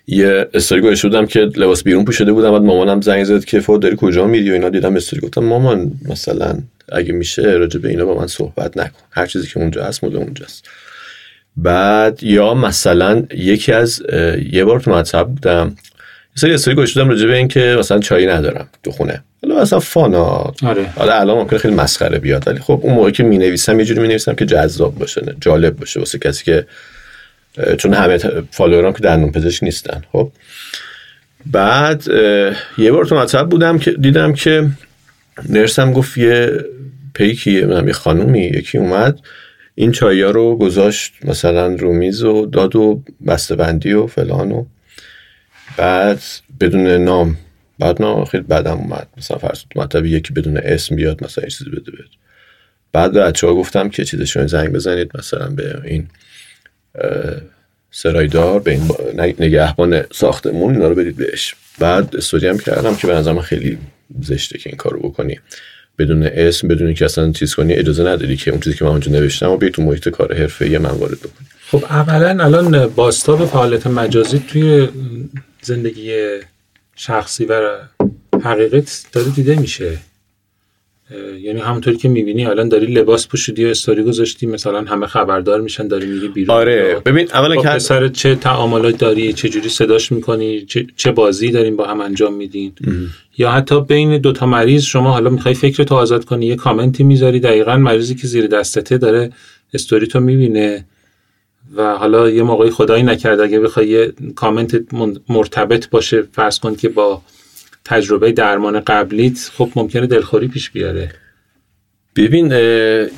[0.07, 3.81] یه استوری گذاشته بودم که لباس بیرون پوشیده بودم بعد مامانم زنگ زد که فوت
[3.81, 5.21] داری کجا میری؟ و اینا دیدم استوری.
[5.21, 6.57] گفتم مامان مثلا
[6.91, 8.99] اگه میشه راجع به اینا با من صحبت نکن.
[9.11, 10.65] هر چیزی که اونجا هست مال اونجاست.
[11.57, 14.01] بعد یا مثلا یکی از
[14.51, 15.75] یه بار تو مطب بودم.
[16.35, 19.23] یه سری استوری گوش دادم راجع به این که مثلا چایی ندارم تو خونه.
[19.43, 20.53] حالا مثلا فانا.
[20.63, 20.85] آره.
[20.95, 23.99] حالا الان ممکنه خیلی مسخره بیاد ولی خب اون موقعی که می نویسم یه جوری
[23.99, 25.99] می نویسم که جذاب باشه جالب باشه.
[25.99, 26.65] واسه کسی که
[27.77, 28.17] چون همه
[28.51, 30.03] فالوورام که دندون پزشک نیستن.
[30.11, 30.31] خب.
[31.45, 32.03] بعد
[32.77, 34.69] یه بار تو مطب بودم که دیدم که
[35.49, 36.65] نرسم گفت یه
[37.13, 39.19] پیکی یه خانومی یکی اومد
[39.75, 43.03] این چایا رو گذاشت مثلا رو میز و داد و
[43.57, 44.65] بندی و فلان و
[45.77, 46.21] بعد
[46.59, 47.37] بدون نام.
[47.79, 49.07] بعد نه خیلی بعدم اومد.
[49.17, 52.03] مثلا فرض مطلب یکی بدون اسم بیاد مثلا چیزی بده بده
[52.93, 56.07] بعد بچه ها گفتم که چیزشون زنگ بزنید مثلا به این
[57.91, 58.91] سرایدار به این
[59.39, 61.55] نگهبان ساختمون اینا رو بدید بهش.
[61.79, 63.77] بعد استودی هم کردم که به نظرم خیلی
[64.21, 65.39] زشته که این کارو بکنی.
[65.99, 69.11] بدون اسم بدون که اصلا چیز کنی اجازه نداری که اون چیزی که من اونجا
[69.11, 71.47] نوشتم و تو محیط کار حرفه من وارد بکنی.
[71.71, 74.89] خب اولا الان باستاب فعالیت مجازی توی
[75.61, 76.37] زندگی
[76.95, 77.77] شخصی و
[78.43, 79.97] حقیقت داره دیده میشه.
[81.41, 85.87] یعنی همونطوری که می‌بینی الان داری لباس پوشیدی و استوری گذاشتی مثلا همه خبردار میشن
[85.87, 86.57] داری میری بیرون.
[86.57, 90.65] آره ببین اولا که پسر چه تعاملات داری چه جوری صداش می‌کنی
[90.97, 92.71] چه, بازی داریم با هم انجام میدین.
[93.37, 97.39] یا حتی بین دوتا مریض شما حالا می‌خوای فکر تو آزاد کنی یه کامنتی می‌ذاری
[97.39, 99.31] دقیقا مریضی که زیر دستته داره
[99.73, 100.85] استوری تو می‌بینه
[101.75, 104.75] و حالا یه موقعی خدایی نکرده اگه بخوای یه کامنت
[105.29, 107.21] مرتبط باشه فرض کن که با
[107.85, 111.09] تجربه درمان قبلیت خب ممکنه دلخوری پیش بیاره.
[112.15, 112.53] ببین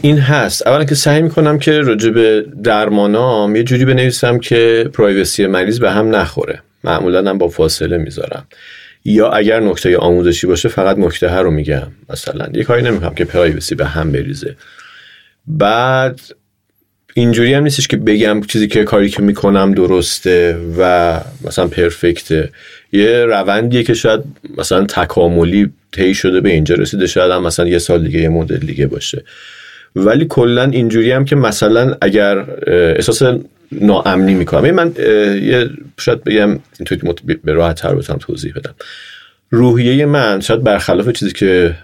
[0.02, 0.68] این هست.
[0.68, 5.92] اولا که سعی می‌کنم که راجع به درمانام یه جوری بنویسم که پرایوسی مریض به
[5.92, 6.62] هم نخوره.
[6.84, 8.48] معمولا هم با فاصله می‌ذارم.
[9.06, 12.48] یا اگر نکته آموزشی باشه فقط نکته رو میگم مثلا.
[12.54, 14.56] یه کاری نمی‌کنم که پرایوسی به هم بریزه.
[15.48, 16.22] بعد
[17.14, 22.50] اینجوری هم نیستش که بگم چیزی که کاری که می‌کنم درسته و مثلا پرفکته.
[22.92, 24.20] یه روندیه که شاید
[24.58, 28.58] مثلا تکاملی طی شده به اینجا رسیده شاید هم مثلا یه سال دیگه یه مدل
[28.58, 29.24] دیگه باشه.
[29.96, 33.22] ولی کلا اینجوری هم که مثلا اگر احساس
[33.72, 34.72] ناامنی می‌کنم.
[34.72, 34.94] من
[35.42, 35.70] یه
[36.00, 38.76] شاید بگم اینطوری به راحت تر بتونم توضیح بدم.
[39.50, 41.76] روحیه من شاید برخلاف چیزی که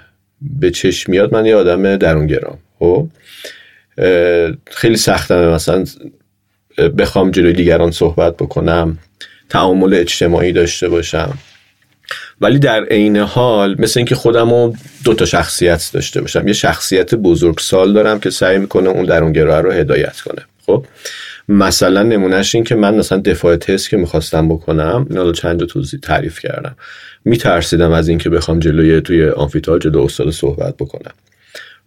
[0.59, 2.57] به چشم میاد من یه آدم درونگرام.
[2.79, 3.07] خب؟
[4.71, 5.85] خیلی سختمه مثلا
[6.97, 8.97] بخوام جلوی دیگران صحبت بکنم.
[9.51, 11.37] تعامل اجتماعی داشته باشم.
[12.41, 16.47] ولی در عین حال مثل اینکه خودم رو دو تا شخصیت داشته باشم.
[16.47, 20.41] یه شخصیت بزرگ سال دارم که سعی می‌کنه اون درونگرا رو هدایت کنه.
[20.65, 20.85] خب؟
[21.49, 26.39] مثلا نمونهش این که من مثلا دفاع تست که می‌خواستم بکنم اینا چند توضیح تعریف
[26.39, 26.75] کردم.
[27.25, 31.13] میترسیدم از اینکه بخوام جلوی توی آنفیتال جلو استاد صحبت بکنم.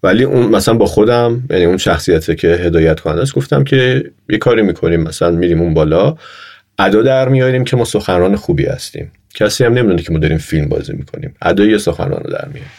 [0.02, 4.38] ولی اون مثلا با خودم یعنی اون شخصیت که هدایت کننده است گفتم که یه
[4.38, 5.00] کاری می‌کنیم.
[5.00, 6.16] مثلا میریم اون بالا.
[6.78, 9.12] ادا در میاریم که ما سخنران خوبی هستیم.
[9.34, 11.34] کسی هم نمی‌دونه که ما داریم فیلم بازی می‌کنیم.
[11.42, 12.70] ادای سخنران رو در میاریم.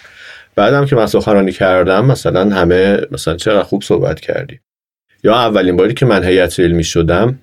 [0.55, 4.60] بعدم که من سخنرانی کردم مثلا همه مثلا چقدر خوب صحبت کردی.
[5.23, 7.39] یا اولین باری که من هیئت علمی شدم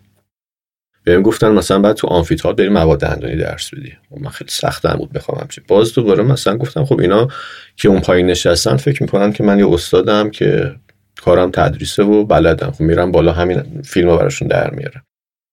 [1.04, 3.92] بهم گفتن مثلا بعد تو آمفیتال بریم مواد دندانی درس بدی.
[4.10, 5.64] و من خیلی سختم بود بخوام همچین.
[5.68, 7.28] باز دوباره مثلا گفتم خب اینا
[7.76, 10.74] که اون پایین نشستن فکر می‌کنن که من یه استادم که
[11.22, 12.70] کارم تدریسه و بلدم.
[12.70, 15.02] خب میرم بالا همین فیلم رو براشون در میارم.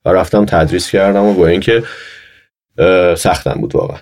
[0.06, 1.84] و رفتم تدریس کردم و با اینکه
[3.18, 3.98] سختم بود واقعا.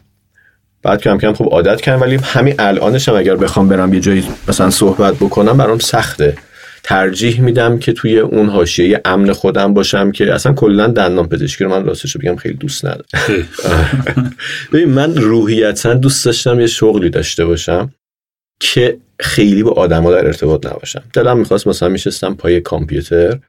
[0.83, 4.27] بعد کم کم خب عادت کردم ولی همین الانش هم اگر بخوام برم یه جایی
[4.47, 6.37] مثلا صحبت بکنم برام سخته.
[6.83, 11.69] ترجیح میدم که توی اون حاشیه امن خودم باشم که اصلا کلا دندان پزشکی رو
[11.69, 13.47] من راستش رو بگم خیلی دوست ندارم.
[14.73, 17.93] ببین من روحیتا دوست داشتم یه شغلی داشته باشم
[18.59, 21.03] که خیلی با آدما در ارتباط نباشم.
[21.13, 23.39] دلم می‌خواست مثلا میشستم پای کامپیوتر.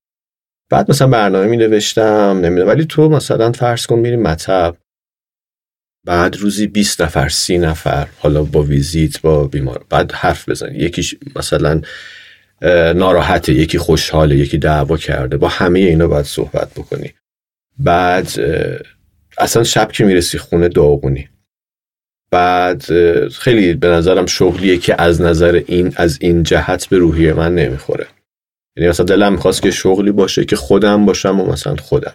[0.70, 4.76] بعد مثلا برنامه می نوشتم نمی‌دونم ولی تو مثلا فرض کن میری مطب
[6.06, 10.78] بعد روزی 20 نفر سی نفر حالا با ویزیت با بیمار بعد حرف بزنی.
[10.78, 11.80] یکیش مثلا
[12.94, 15.36] ناراحته یکی خوشحاله یکی دعوا کرده.
[15.36, 17.14] با همه اینا باید صحبت بکنی.
[17.78, 18.28] بعد
[19.38, 21.28] اصلا شب که می‌رسی خونه داغونی.
[22.30, 22.82] بعد
[23.28, 28.06] خیلی به نظرم شغلیه که از نظر این از این جهت به روحیه من نمی‌خوره.
[28.78, 32.14] یعنی مثلا دلم می‌خواست که شغلی باشه که خودم باشم و مثلا خودم.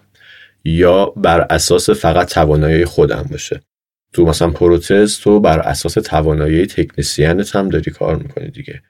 [0.66, 3.62] یا بر اساس فقط توانایی خودم باشه.
[4.14, 8.82] تو مثلا پروتز تو بر اساس توانایی تکنسیانت هم داری کار می‌کنی دیگه.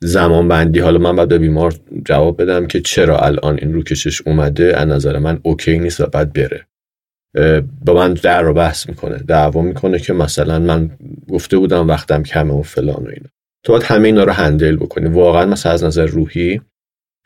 [0.00, 4.76] زمان بندی حالا من باید به بیمار جواب بدم که چرا الان این روکشش اومده
[4.76, 6.66] از نظر من اوکی نیست و بعد بره.
[7.84, 10.90] با من در رو بحث می‌کنه دعوا می‌کنه که مثلا من
[11.30, 13.28] گفته بودم وقتم کمه و فلان و اینا.
[13.64, 15.08] تو باید همه اینا رو هندل بکنی.
[15.08, 16.60] واقعا مثلا از نظر روحی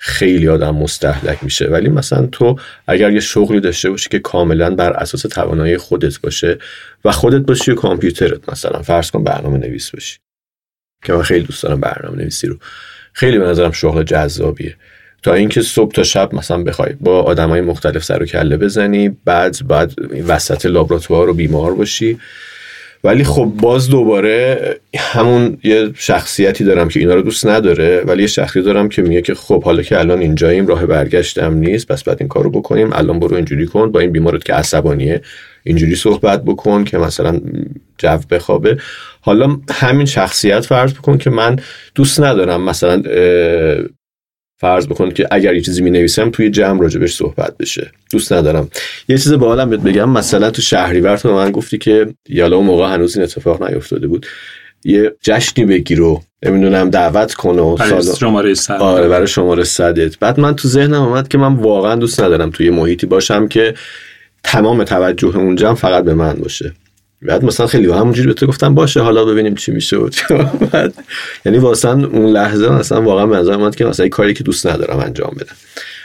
[0.05, 1.67] خیلی آدم مستحلک میشه.
[1.67, 6.59] ولی مثلا تو اگر یه شغلی داشته باشی که کاملا بر اساس توانایی خودت باشه
[7.05, 10.19] و خودت باشی و کامپیوترت مثلا فرض کن برنامه نویس باشی
[11.05, 12.57] که من خیلی دوست دارم برنامه نویسی رو.
[13.13, 14.77] خیلی به نظرم شغل جذابیه.
[15.23, 19.69] تا اینکه صبح تا شب مثلا بخوای با آدمای مختلف سر و کله بزنی بعد
[19.69, 19.95] بعد
[20.27, 22.19] وسط لابراتوار و بیمار باشی.
[23.05, 24.61] ولی خب باز دوباره
[24.97, 29.23] همون یه شخصیتی دارم که اینا رو دوست نداره ولی یه شخصی دارم که میگه
[29.23, 32.93] که خب حالا که الان اینجاییم راه برگشتم نیست پس بعد این کارو بکنیم.
[32.93, 35.23] الان برو اینجوری کن با این بیمارت که عصبانیه
[35.65, 37.41] اینجوری صحبت بکن که مثلا
[37.99, 38.77] جو بخوابه.
[39.21, 41.59] حالا همین شخصیت فرض بکن که من
[41.95, 43.03] دوست ندارم مثلا
[44.63, 47.91] فرض بکن که اگر یه چیزی می نویسم توی جمع راجبش صحبت بشه.
[48.13, 48.69] دوست ندارم.
[49.09, 52.95] یه چیز با حالم بگم مثلا تو شهریور تو من گفتی که یالا اون موقع
[52.95, 54.27] هنوز این اتفاق نیفتاده بود.
[54.85, 58.81] یه جشنی بگیر و نمی‌دونم دعوت کن و برای شماره صد.
[58.81, 60.19] آره برای شماره صدت.
[60.19, 63.75] بعد من تو ذهنم اومد که من واقعا دوست ندارم توی محیطی باشم که
[64.45, 66.73] تمام توجه اونجا فقط به من باشه.
[67.23, 69.97] بعد مثلا خیلی همونجوری به تو گفتم باشه حالا ببینیم چی میشه
[70.73, 70.95] بعد
[71.47, 75.35] یعنی واسه اون لحظه مثلا واقعا به نظر که مثلا کاری که دوست ندارم انجام
[75.41, 75.57] بدم.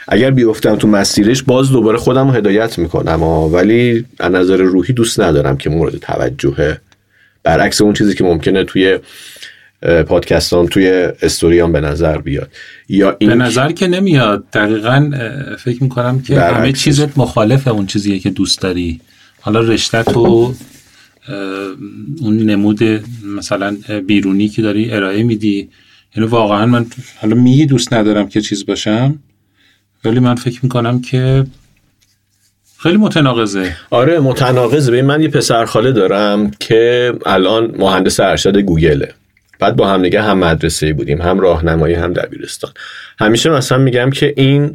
[0.08, 5.56] اگر بیفتم تو مسیرش باز دوباره خودم هدایت می‌کنم ولی از نظر روحی دوست ندارم
[5.56, 6.80] که مورد توجهه
[7.42, 8.98] برعکس اون چیزی که ممکنه توی
[10.06, 10.88] پادکستان توی
[11.22, 12.50] استوریان به نظر بیاد.
[12.88, 14.44] یا این به نظر که نمیاد.
[14.52, 15.10] دقیقا
[15.58, 19.00] فکر می‌کنم که همه چیزت مخالف اون چیزیه که دوست داری.
[19.40, 20.54] حالا رشته تو
[22.20, 22.80] اون نمود
[23.36, 25.68] مثلا بیرونی که داری ارائه میدی.
[26.16, 26.86] یعنی واقعا من
[27.20, 29.18] حالا میگی دوست ندارم که چیز باشم
[30.04, 31.46] ولی من فکر می‌کنم که
[32.78, 33.76] خیلی متناقضه.
[33.90, 34.92] آره متناقضه.
[34.92, 39.14] ببین من یه پسر خاله دارم که الان مهندس ارشد گوگله.
[39.58, 42.70] بعد با هم دیگه هم مدرسه بودیم هم راهنمایی هم دبیرستان.
[43.18, 44.74] همیشه مثلا میگم که این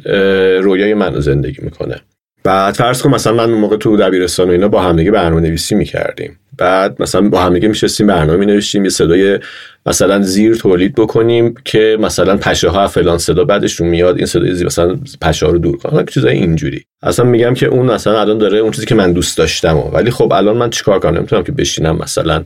[0.62, 2.00] رویای منو زندگی می‌کنه.
[2.44, 5.74] بعد فرض کن مثلا من اون موقع تو دبیرستان و اینا با همدیگه برنامه نویسی
[5.74, 6.38] می‌کردیم.
[6.58, 9.38] بعد مثلا با همدیگه میشستیم برنامه می نوشتیم یه صدای
[9.86, 14.66] مثلا زیر تولید بکنیم که مثلا پشه ها فلان صدا بعدشون میاد این صدای زیر
[14.66, 16.84] مثلا پشه ها رو دور کنم چیزای اینجوری.
[17.02, 20.32] اصلا میگم که اون مثلا الان داره اون چیزی که من دوست داشتم ولی خب
[20.32, 22.44] الان من چیکار کنم؟ نمی‌تونم که بشینم مثلا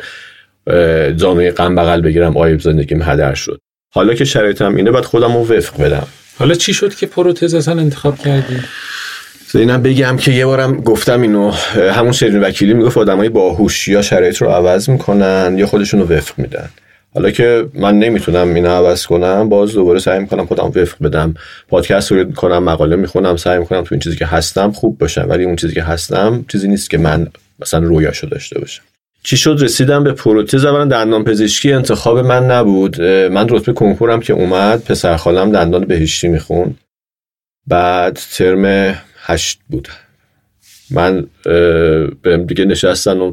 [1.17, 3.61] زانوی غم بغل بگیرم آیب زندگیم هدر شد.
[3.95, 6.07] حالا که شرایطم اینه بعد خودم رو وفق بدم.
[6.39, 8.57] حالا چی شد که پروتز اصلا انتخاب کردی؟
[9.55, 14.37] اینم بگم که یه بارم گفتم اینو همون شیرین وکیلی می‌گفت آدمای باهوش یا شرایط
[14.37, 16.69] رو عوض می‌کنن یا خودشون رو وفق میدن.
[17.15, 21.35] حالا که من نمی‌تونم اینو عوض کنم باز دوباره سعی می‌کنم خودم وفق بدم.
[21.69, 25.27] پادکست رو می‌کنم مقاله می‌خونم سعی می‌کنم تو این چیزی که هستم خوب باشم.
[25.29, 27.27] ولی اون چیزی که هستم چیزی نیست که من
[27.61, 28.83] مثلا رویاشو داشته باشم.
[29.23, 30.65] چی شد؟ رسیدم به پروتز.
[30.65, 33.03] اولا دندان پزشکی انتخاب من نبود.
[33.03, 36.79] من رتبه کنکورم که اومد پسر خالم دندان بهشتی می‌خوند.
[37.67, 38.95] بعد ترم
[39.29, 39.89] هشت بود.
[40.91, 41.27] من
[42.23, 43.33] به دیگه نشستن و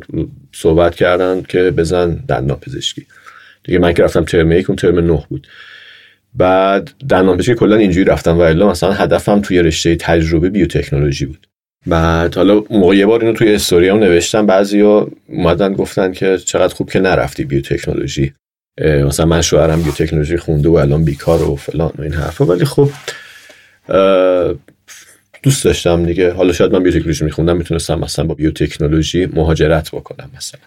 [0.54, 3.06] صحبت کردن که بزن دندان پزشکی.
[3.64, 5.48] دیگه من که رفتم ترم یک اون ترم نه بود.
[6.34, 11.48] بعد دندان پزشکی کلا اینجوری رفتم و الا مثلا هدفم توی رشته تجربه بیوتکنولوژی بود.
[11.88, 16.92] بعد حالا موقع یه بار اینو توی استوریام نوشتم بعضیا اومدن گفتن که چقدر خوب
[16.92, 18.34] که نرفتی بیوتکنولوژی.
[18.82, 22.46] مثلا من شوهرم بیوتکنولوژی خونده و الان بیکار و فلان و این حرفا.
[22.46, 22.90] ولی خب
[25.46, 26.32] دوست داشتم دیگه.
[26.32, 30.62] حالا شاید من بیوتکنولوژی میخوندم می‌تونستم مثلا با بیوتکنولوژی مهاجرت بکنم مثلا.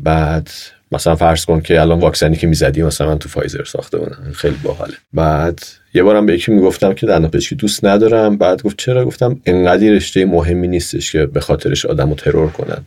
[0.00, 0.50] بعد
[0.92, 4.56] مثلا فرض کن که الان واکسنی که می‌زدی مثلا من تو فایزر ساخته بودم خیلی
[4.62, 4.94] باحاله.
[5.12, 5.60] بعد
[5.94, 8.36] یه بارم به یکی می‌گفتم که دندانپزشکی دوست ندارم.
[8.36, 12.84] بعد گفت چرا؟ گفتم انقدر رشته مهمی نیستش که به خاطرش آدمو ترور کنن.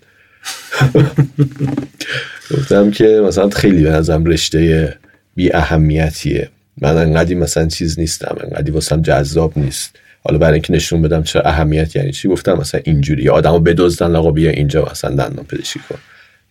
[2.58, 4.94] گفتم که مثلا خیلی به نظرم رشته
[5.36, 6.50] بی اهمیتیه
[6.82, 8.38] من انقدی مثلا چیز نیستم.
[8.44, 9.96] انقدی واسم جذاب نیست.
[10.24, 13.30] حالا برای اینکه نشون بدم چه اهمیت یعنی چی گفتم مثلا اینجوری.
[13.30, 16.00] آدمو بدزدن آقا بیا اینجا مثلا دندان پزشکی کن.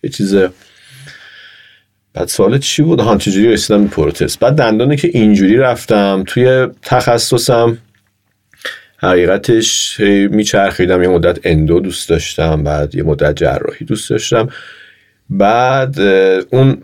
[0.03, 0.35] یه چیز
[2.13, 7.77] بعد سوال چی بود؟ ها چجوری رسیدم پروتست؟ بعد دندانه که اینجوری رفتم توی تخصصم
[8.97, 9.99] حقیقتش
[10.29, 14.49] میچرخیدم یه مدت اندو دوست داشتم بعد یه مدت جراحی دوست داشتم.
[15.29, 15.99] بعد
[16.49, 16.77] اون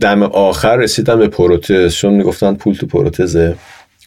[0.00, 3.54] دم آخر رسیدم به پروتز چون می‌گفتن پول تو پروتزه.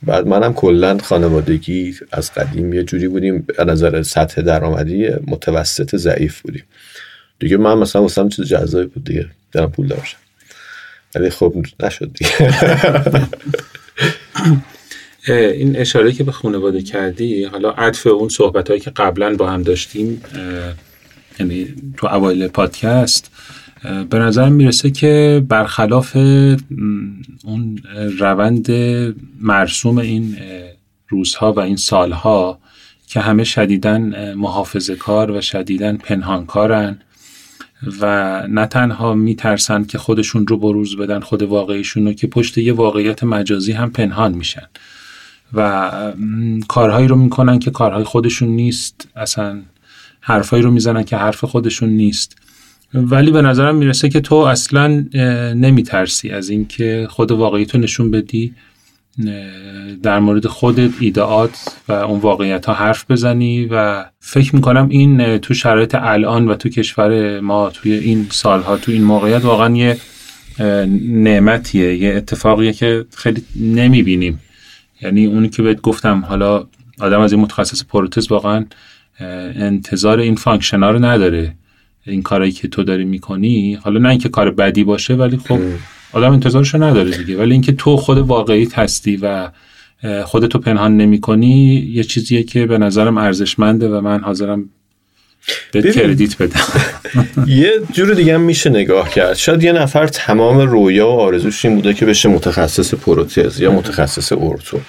[0.03, 3.39] بعد منم کلا خانوادگی از قدیم یه جوری بودیم.
[3.57, 6.63] به نظر سطح درآمدی متوسط ضعیف بودیم.
[7.39, 9.27] دیگه من مثلا واسم چیز جذابی بود دیگه.
[9.51, 10.17] دارم پول داشتم
[11.15, 12.31] ولی خب نشد دیگه.
[15.57, 19.63] این اشاره که به خانواده کردی حالا عطف اون صحبت هایی که قبلا با هم
[19.63, 20.23] داشتیم
[21.39, 23.31] یعنی تو اوایل پادکست
[24.09, 26.15] به نظر می‌رسه که برخلاف
[27.43, 27.79] اون
[28.19, 28.71] روند
[29.41, 30.37] مرسوم این
[31.09, 32.59] روزها و این سالها
[33.07, 36.99] که همه شدیدن محافظه کار و شدیدن پنهانکارن
[38.01, 42.73] و نه تنها میترسن که خودشون رو بروز بدن خود واقعیشون رو که پشت یه
[42.73, 44.67] واقعیت مجازی هم پنهان میشن.
[45.53, 45.91] و
[46.67, 49.07] کارهایی رو می‌کنن که کارهای خودشون نیست.
[49.15, 49.61] اصلا
[50.21, 52.40] حرفایی رو می‌زنن که حرف خودشون نیست.
[52.93, 55.05] ولی به نظرم می‌رسه که تو اصلا
[55.53, 58.53] نمیترسی از اینکه خود واقعی تو نشون بدی
[60.03, 65.53] در مورد خودت ایده‌هات و اون واقعیت ها حرف بزنی و فکر می‌کنم این تو
[65.53, 69.97] شرایط الان و تو کشور ما توی این سالها تو این موقعیت واقعا یه
[71.09, 74.41] نعمتیه یه اتفاقیه که خیلی نمی‌بینیم.
[75.01, 76.67] یعنی اونی که بهت گفتم حالا
[76.99, 78.65] آدم از این متخصص پروتز واقعا
[79.55, 81.55] انتظار این function رو نداره.
[82.05, 85.59] این کارایی که تو داری می‌کنی حالا نه اینکه کار بدی باشه ولی خب
[86.13, 87.37] آدم انتظارشو نداره دیگه.
[87.37, 89.49] ولی اینکه تو خود واقعی هستی و
[90.25, 94.69] خودتو پنهان نمی کنی یه چیزیه که به نظرم ارزشمنده و من حاضرم
[95.71, 96.61] به کردیت بدم.
[97.61, 99.33] یه جور دیگه هم میشه نگاه کرد.
[99.33, 104.31] شاید یه نفر تمام رویا و آرزوش این بوده که بشه متخصص پروتز یا متخصص
[104.31, 104.79] ارتو.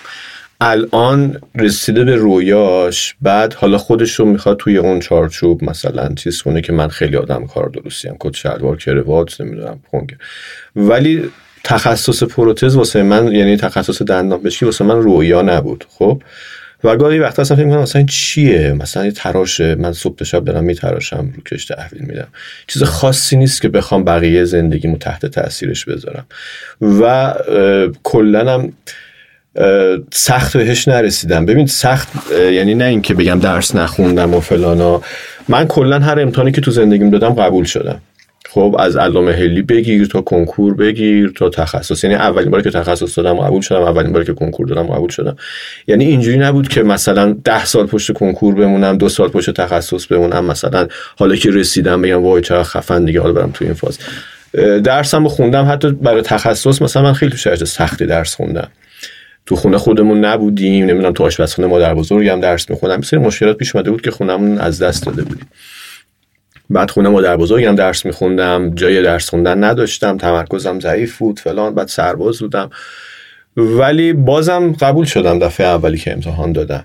[0.65, 6.61] الان رسیده به رویاش بعد حالا خودش رو می‌خواد توی اون چارچوب مثلا چیز کنه
[6.61, 10.17] که من خیلی آدم کار درستی هم کت شلوار کروات نمی‌دونم پونگ
[10.77, 11.31] ولی
[11.65, 16.23] تخصص پروتز واسه من یعنی تخصص دندان پزشکی واسه من رویا نبود خب؟
[16.85, 21.33] و گاهی وقتا اصلا فکر می‌کنم مثلا چیه؟ مثلا تراشه من صبح شب دارم میتراشم
[21.37, 22.29] رو کش تحویل میدم.
[22.67, 26.27] چیز خاصی نیست که بخوام بقیه زندگیمو تحت تاثیرش بذارم.
[26.81, 27.35] و
[28.03, 28.73] کلنم
[30.13, 31.47] سخت بهش نرسیدم.
[31.47, 35.03] ببین سخت یعنی نه اینکه بگم درس نخوندم و فلانا.
[35.49, 38.01] من کلا هر امتحانی که تو زندگیم دادم قبول شدم.
[38.51, 42.05] خب از علامه هلی بگیر تا کنکور بگیر تا تخصص.
[42.05, 45.37] یعنی اولین باری که تخصص دادم قبول شدم اولین باری که کنکور دادم قبول شدم.
[45.87, 50.45] یعنی اینجوری نبود که مثلا ده سال پشت کنکور بمونم دو سال پشت تخصص بمونم.
[50.45, 50.89] مثلا
[51.19, 53.99] حالا که رسیدم بگم وای چقدر خفن دیگه حالا برم تو این فاز.
[54.83, 55.69] درسم خوندم.
[55.73, 58.69] حتی برای تخصص مثلا من خیلی تو سختی درس خوندم.
[59.47, 63.01] تو خونه خودمون نبودیم نمی‌دونم تو آشپزخونه مادر بزرگم درس می‌خونم.
[63.01, 65.49] بسیار مشکلات پیش اومده بود که خونمون از دست داده بودیم.
[66.71, 71.89] بعد خونه مادر بزرگم درس میخوندم جای درس خوندن نداشتم تمرکزم ضعیف بود فلان بعد
[71.89, 72.71] سرباز بودم.
[73.57, 76.85] ولی بازم قبول شدم دفعه اولی که امتحان دادم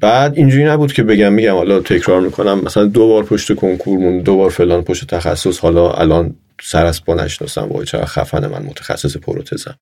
[0.00, 2.60] بعد اینجوری نبود که بگم میگم حالا تکرار می‌کنم.
[2.64, 5.58] مثلا دو بار پشت کنکورمون دو بار فلان پشت تخصص.
[5.58, 9.74] حالا الان سر از پا نشناسم وای چقدر خفن من متخصص پروتزم.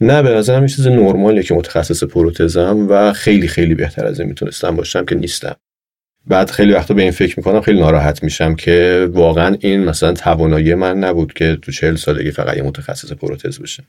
[0.00, 4.28] نه به نظرم این چیز نرمالیه که متخصص پروتزم و خیلی خیلی بهتر از این
[4.28, 5.56] می‌تونستم باشم که نیستم.
[6.26, 10.74] بعد خیلی وقتا به این فکر می‌کنم خیلی ناراحت میشم که واقعا این مثلا توانایی
[10.74, 13.84] من نبود که تو چهل سالگی فقط یه متخصص پروتز بشه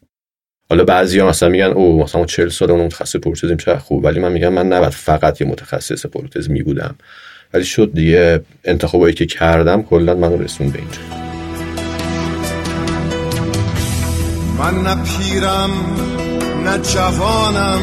[0.69, 4.31] حالا بعضیا مثلا میگن او مثلا 40 سال اون متخصص پروتزیم چه خوب؟ ولی من
[4.31, 6.95] میگم من نباید فقط یه متخصص پروتز میبودم.
[7.53, 11.26] ولی شد دیگه انتخابایی که کردم کلا منو رسون به اینجا.
[14.59, 15.69] من نه پیرم
[16.65, 17.81] نه جوانم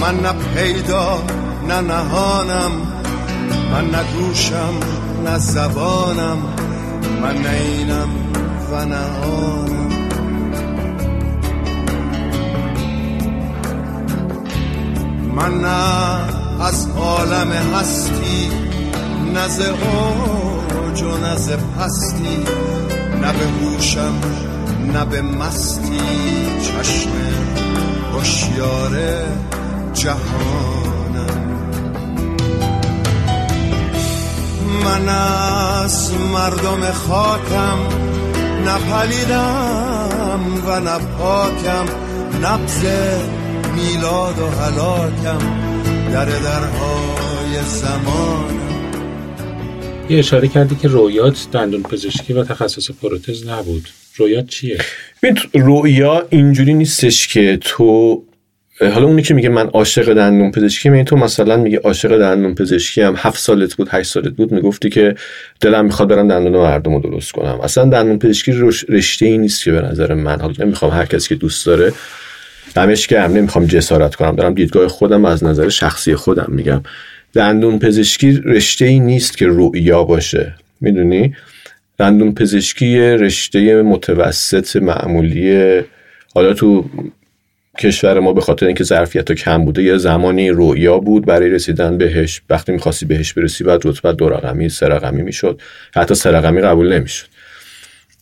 [0.00, 1.22] من نه پیدا
[1.68, 2.72] نه نهانم
[3.72, 4.74] من نه گوشم
[5.24, 6.38] نه زبانم
[7.22, 8.08] من نه اینم
[8.72, 9.92] و نه آنم.
[15.34, 18.50] من نه از عالم هستی
[19.34, 22.44] نه ز اوج و نه ز پستی
[23.20, 24.14] نه به هوشم
[24.92, 26.00] نه به مستی
[26.62, 27.10] چشم
[28.12, 28.98] هوشیار
[29.94, 31.42] جهانم.
[34.84, 37.78] من از مردم خاکم
[38.64, 41.84] نه پلیدم و نه پاکم
[42.42, 42.84] نبز
[43.76, 45.38] میلاد و حلاکم
[46.12, 48.62] در درهای زمانم.
[50.10, 53.88] یه اشاره کردی که رویات دندون پزشکی و تخصص پروتز نبود.
[54.16, 54.78] رویات چیه؟
[55.54, 58.22] رویا اینجوری نیستش که تو
[58.80, 63.02] حالا اونی که میگه من عاشق دندون پزشکی می تو مثلا میگه عاشق دندون پزشکی
[63.02, 65.14] هم هفت سالت بود هشت سالت بود می‌گفتی که
[65.60, 67.60] دلم می‌خواد برم دندون مردم رو درست کنم.
[67.60, 68.52] اصلا دندون پزشکی
[68.88, 70.40] رشته ای نیست که به نظر من.
[70.40, 71.92] حالا نمی‌خوام هر کسی که دوست داره
[72.74, 74.36] دمش گرم نمی‌خوام جسارت کنم.
[74.36, 76.82] دارم دیدگاه خودم از نظر شخصی خودم میگم.
[77.34, 80.54] دندون پزشکی رشته ای نیست که رویا باشه.
[80.80, 81.34] می‌دونی؟
[81.98, 85.80] دندون پزشکی رشته متوسط معمولی.
[86.34, 86.84] حالا تو
[87.78, 91.98] کشور ما به خاطر اینکه ظرفیت ها کم بوده یه زمانی رویا بود برای رسیدن
[91.98, 95.60] بهش وقتی می‌خواستی بهش برسی بعد رتبت دو رقمی سه رقمی می‌شد.
[95.94, 97.26] حتی سه رقمی قبول نمی‌شد.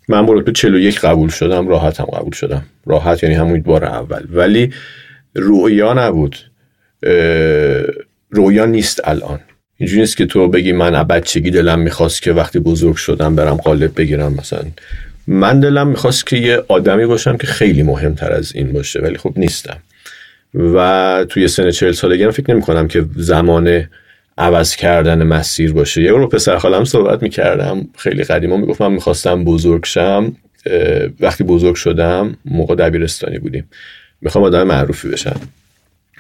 [0.09, 2.63] من با رتبه 41 قبول شدم راحت هم قبول شدم.
[2.87, 4.23] راحت یعنی همون بار اول.
[4.31, 4.73] ولی
[5.35, 6.37] رویا نبود.
[8.31, 9.41] رویا نیست الان.
[9.81, 13.93] اینجوری نیست که تو بگی من بچگی دلم می‌خواست که وقتی بزرگ شدم برم قالب
[13.97, 14.63] بگیرم مثلا.
[15.27, 19.33] من دلم می‌خواست که یه آدمی باشم که خیلی مهمتر از این باشه ولی خب
[19.37, 19.77] نیستم.
[20.55, 23.85] و توی سن چهل سالگی هم فکر نمی کنم که زمان
[24.39, 26.03] عوض کردن مسیر باشه.
[26.03, 30.37] یه رو پسر خالم صحبت می‌کردم خیلی قدیما می‌گفت من می‌خواستم بزرگ شم
[31.21, 33.69] وقتی بزرگ شدم موقع دبیرستانی بودیم.
[34.21, 35.41] می‌خوام آدم معروفی بشم.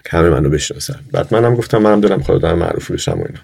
[0.08, 1.00] همه منو بشناسن.
[1.12, 3.40] بعد منم گفتم منم دلم می‌خواد آدم معروفی بشم و اینا.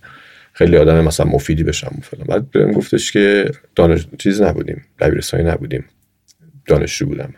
[0.52, 2.26] خیلی آدم مثلا مفیدی بشم و فلان.
[2.26, 4.84] بعد بهم گفتش که دانش چیز نبودیم.
[4.98, 5.84] دبیرستانی نبودیم.
[6.66, 7.34] دانشجو بودم.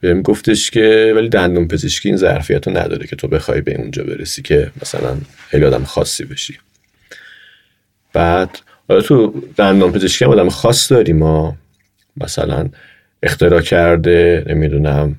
[0.00, 4.04] بهم گفتش که ولی دندون پزشکی این ظرفیت رو نداره که تو بخوای به اونجا
[4.04, 5.16] برسی که مثلا
[5.48, 6.58] خیلی آدم خاصی بشی.
[8.12, 11.56] بعد حالا تو دندون پزشکی هم آدم خاص داریم ما.
[12.16, 12.68] مثلا
[13.22, 15.16] اختراع کرده نمی‌دونم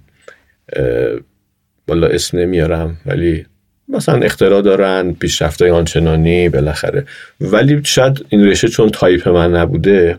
[1.90, 3.46] والا اسم نمیارم ولی
[3.90, 7.06] مثلا اختراع دارن پیشرفت آنچنانی بالاخره.
[7.42, 10.18] ولی شاید این رشته چون تایپ من نبوده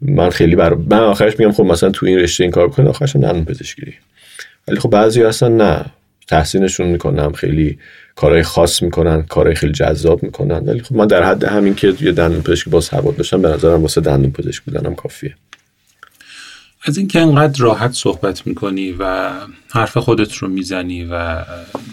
[0.00, 3.16] من خیلی بر من آخرش میگم خب مثلا تو این رشته این کار بکنه آخرش
[3.16, 3.94] دندون پزشکی.
[4.68, 5.84] ولی خب بعضی اصلا نه.
[6.28, 7.78] تحسینشون می‌کنم خیلی
[8.16, 10.58] کارهای خاص می‌کنن کارهای خیلی جذاب می‌کنن.
[10.58, 13.82] ولی خب من در حد همین که یه دندون پزشکی با سواد باشم به نظرم
[13.82, 15.34] واسه دندون پزشک بودنم کافیه.
[16.82, 19.30] از اینکه انقدر راحت صحبت می‌کنی و
[19.70, 21.44] حرف خودت رو می‌زنی و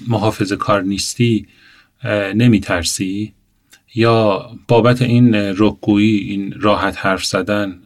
[0.08, 1.48] محافظ کار نیستی
[2.36, 3.34] نمیترسی؟
[3.96, 7.80] یا بابت این رکگویی این راحت حرف زدن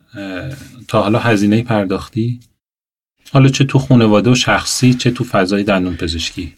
[0.88, 2.39] تا حالا هزینه پرداختی؟
[3.32, 6.54] حالا چه تو خانواده و شخصی چه تو فضای دندون پزشکی؟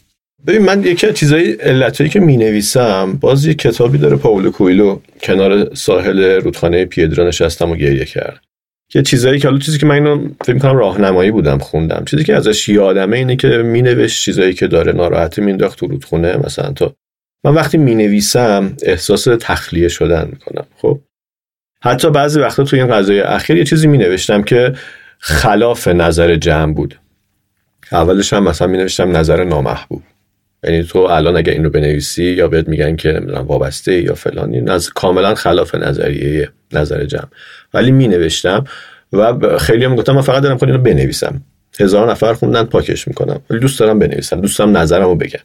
[0.48, 5.00] ببین من یکی از چیزای علتایی که می نویسم باز یه کتابی داره پاولو کویلو
[5.22, 8.42] کنار ساحل رودخانه پیدرا نشستم و گریه کرد.
[8.96, 12.04] یه چیزایی که حالا چیزی که من اینو فکر کنم راهنمایی بودم خوندم.
[12.06, 16.38] چیزی که ازش یادمه اینه که می نوشت چیزایی که داره ناراحتی مینداخت تو رودخونه.
[16.38, 16.94] مثلا تو
[17.44, 20.66] من وقتی می نویسم احساس تخلیه شدن می‌کنم.
[20.78, 21.00] خب؟
[21.84, 24.74] حتی بعضی وقتا تو این غذای اخیر یه چیزی می نوشتم که
[25.20, 27.00] خلاف نظر جمع بود.
[27.92, 30.02] اولش هم مثلا می نوشتم نظر نامحبوب.
[30.64, 35.36] یعنی تو الان اگه اینو بنویسی یا بهت میگن که وابسته یا فلانی نظر کاملا
[35.36, 37.28] خلاف نظریه نظر جمع.
[37.74, 38.66] ولی می نوشتم
[39.14, 41.42] و خیلی هم گفتم من فقط دارم اینو بنویسم.
[41.80, 43.42] هزار نفر خوندن پاکش می‌کنم.
[43.50, 44.42] ولی دوست دارم بنویسم.
[44.42, 45.40] دوست دارم نظرمو بگم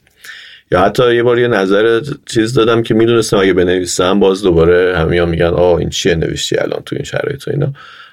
[0.70, 5.24] یا حتی یه بار یه نظر چیز دادم که می‌دونستم اگه بنویسم باز دوباره همه
[5.24, 7.72] میگن آه این چیه نوشتی الان تو این شرایط و اینا.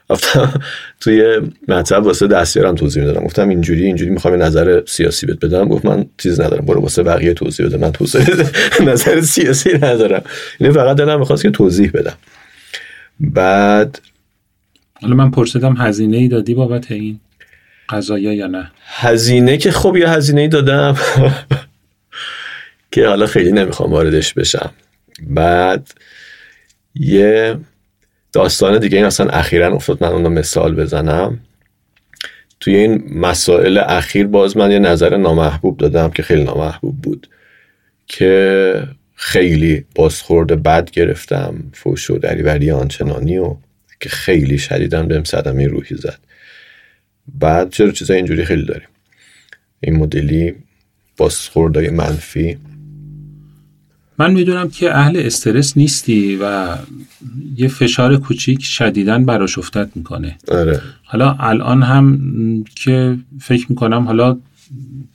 [0.09, 0.53] گفتم
[1.01, 3.25] توی مطلب واسه دستیارم توضیح می‌دادم.
[3.25, 5.67] گفتم اینجوری اینجوری می‌خوام نظر سیاسی بهت بدم.
[5.67, 6.65] گفت من چیز ندارم.
[6.65, 7.77] برو واسه بقیه توضیح بده.
[7.77, 8.25] من توضیح
[8.91, 10.21] نظر سیاسی ندارم.
[10.59, 12.13] اینه فقط دلم می‌خواست که توضیح بدم.
[13.19, 13.99] بعد
[15.01, 17.19] حالا من پرسیدم هزینه ای دادی بابت این
[17.89, 20.97] قضایا یا نه؟ هزینه که خب یه هزینه ای دادم.
[22.91, 24.71] که حالا خیلی نمی‌خوام واردش بشم.
[25.27, 25.93] بعد
[26.95, 27.57] یه
[28.33, 30.03] داستان دیگه این اصلا اخیرا افتاد.
[30.03, 31.39] من اون مثال بزنم.
[32.59, 37.27] توی این مسائل اخیر باز من یه نظر نامحبوب دادم که خیلی نامحبوب بود.
[38.07, 41.55] که خیلی بازخورد بد گرفتم.
[41.73, 43.55] فوش و دریوری آنچنانی و
[43.99, 46.19] که خیلی شدیدم بهم صدمه روحی زد.
[47.39, 48.87] بعد چرا چیزای اینجوری خیلی داریم.
[49.81, 50.53] این مدلی
[51.17, 52.57] بازخوردهای منفی.
[54.17, 56.75] من می‌دونم که اهل استرس نیستی و
[57.57, 60.37] یه فشار کوچیک شدیدن براش افتاد می‌کنه.
[60.47, 60.81] آره.
[61.03, 64.37] حالا الان هم که فکر می‌کنم حالا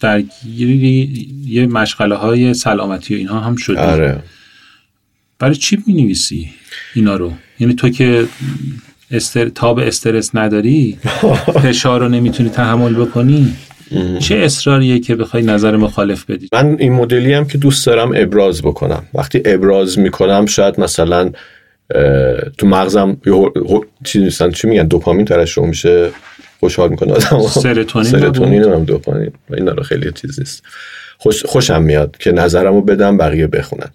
[0.00, 3.80] درگیری یه مشغله های سلامتی و اینها هم شده.
[3.80, 4.22] آره.
[5.38, 6.16] برای چی می
[6.94, 8.26] اینا رو؟ یعنی تو که
[9.10, 9.48] استر...
[9.48, 10.98] تاب استرس نداری
[11.62, 13.52] فشار رو نمی‌تونی تحمل بکنی.
[14.18, 18.62] چه اصراریه که بخوای نظر مخالف بدی؟ من این مدلی هم که دوست دارم ابراز
[18.62, 19.02] بکنم.
[19.14, 21.32] وقتی ابراز می‌کنم شاید مثلا
[22.58, 23.16] تو مغزم
[24.04, 26.10] چی نیستن چی میگن؟ دوپامین ترشح میشه.
[26.60, 27.46] خوشحال می‌کنه آدم.
[27.46, 29.32] سرتونین سرتونین هم دوپامین.
[29.54, 30.62] این رو خیلی چیز نیست.
[31.18, 33.90] خوش خوشم میاد که نظرمو بدم بقیه بخونن.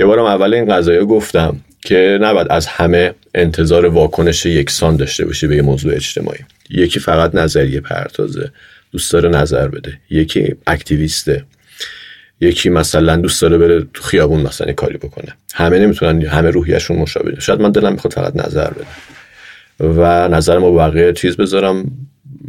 [0.00, 5.46] یه بارم اول این قضایی گفتم که نباید از همه انتظار واکنش یکسان داشته باشی
[5.46, 6.40] به یه موضوع اجتماعی.
[6.70, 8.50] یکی فقط نظریه پرتازه
[8.92, 9.98] دوست داره نظر بده.
[10.10, 11.44] یکی اکتیویسته.
[12.40, 15.36] یکی مثلا دوست داره بره تو خیابون مثلا کاری بکنه.
[15.54, 18.86] همه نمی‌تونن همه روحیشون مشابه شاید من دلم می‌خواد فقط نظر بده.
[19.80, 21.90] و نظرمو بقیه چیز بذارم.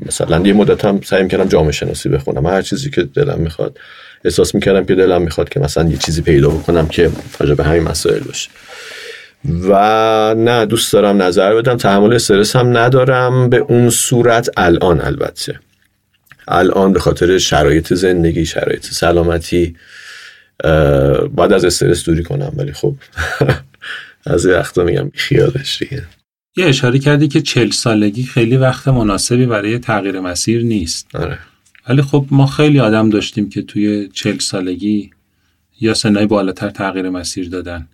[0.05, 2.45] مثلا یه مدت هم سعی می‌کردم جامعه شناسی بخونم.
[2.45, 3.77] هر چیزی که دلم می‌خواد.
[4.25, 7.83] احساس می‌کردم که دلم می‌خواد که مثلا یه چیزی پیدا بکنم که راجع به همین
[7.83, 8.49] مسائل باشه.
[9.69, 11.77] و نه دوست دارم نظر بدم.
[11.77, 13.49] تحمل استرس هم ندارم.
[13.49, 15.59] به اون صورت الان البته.
[16.47, 19.75] الان به خاطر شرایط زندگی شرایط سلامتی
[21.33, 22.53] باید از استرس دوری کنم.
[22.57, 22.95] ولی خب
[24.25, 26.03] از وقتا میگم خیالش دیگه.
[26.57, 31.15] یه اشاره کردی که چل سالگی خیلی وقت مناسبی برای تغییر مسیر نیست.
[31.15, 31.39] آره.
[31.89, 35.09] ولی خب ما خیلی آدم داشتیم که توی چل سالگی
[35.81, 37.87] یا سنهای بالاتر تغییر مسیر دادن.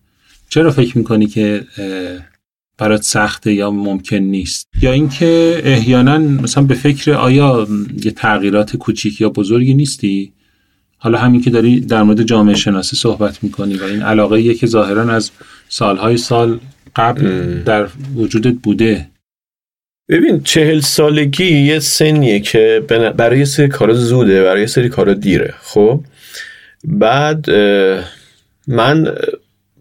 [0.49, 1.63] چرا فکر می‌کنی که
[2.77, 7.67] برات سخته یا ممکن نیست؟ یا اینکه احیانا مثلا به فکر آیا
[8.03, 10.33] یه تغییرات کوچیک یا بزرگی نیستی؟
[10.97, 14.67] حالا همین که داری در مورد جامعه شناسی صحبت می‌کنی و این علاقه یه که
[14.67, 15.31] ظاهرا از
[15.69, 16.59] سالهای سال
[16.95, 17.63] قبل.
[17.63, 19.07] در وجودت بوده.
[20.09, 22.83] ببین چهل سالگی یه سنیه که
[23.17, 25.99] برای یه سری کارا زوده برای یه سری کارا دیره خب؟
[26.83, 27.49] بعد
[28.67, 29.15] من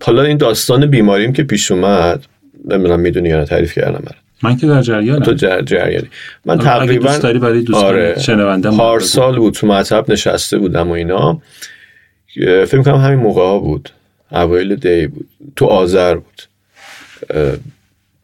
[0.02, 2.24] حالا این داستان بیماریم که پیش اومد
[2.68, 4.14] نمی‌دونم می‌دونی یا نه تعریف کردم برات.
[4.42, 5.22] من که در جریانم.
[5.22, 6.08] تو جر جریانی.
[6.44, 8.76] من تقریبا دوست داری برای دوستان آره.
[8.76, 11.42] پارسال بود تو مطب نشسته بودم و اینا.
[12.36, 13.90] فکر کنم همین موقع ها بود.
[14.32, 15.28] اوایل دی بود.
[15.56, 16.42] تو آذر بود.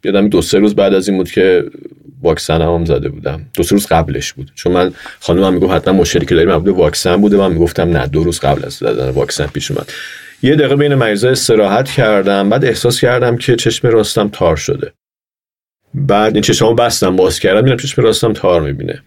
[0.05, 1.65] یادم دو سه روز بعد از این بود که
[2.23, 3.47] واکسن هم زده بودم.
[3.57, 4.53] دو سه روز قبلش بود.
[4.55, 7.37] چون من خانمم می‌گفت حتما مشکلی که داریم مربوط واکسن بوده.
[7.37, 9.93] من می‌گفتم نه دو روز قبل از دادن واکسن پیش اومد.
[10.43, 12.51] یه دقیقه بین مریضا استراحت کردم.
[12.51, 14.93] بعد احساس کردم که چشم راستم تار شده.
[15.95, 19.03] بعد این چشمو بستم باز کردم دیدم چشم راستم تار می‌بینه.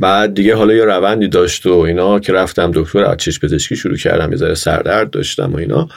[0.00, 3.96] بعد دیگه حالا یه روندی داشت و اینا که رفتم دکتر از چشم پزشکی شروع
[3.96, 5.88] کردم یه ذره سردرد داشتم و اینا.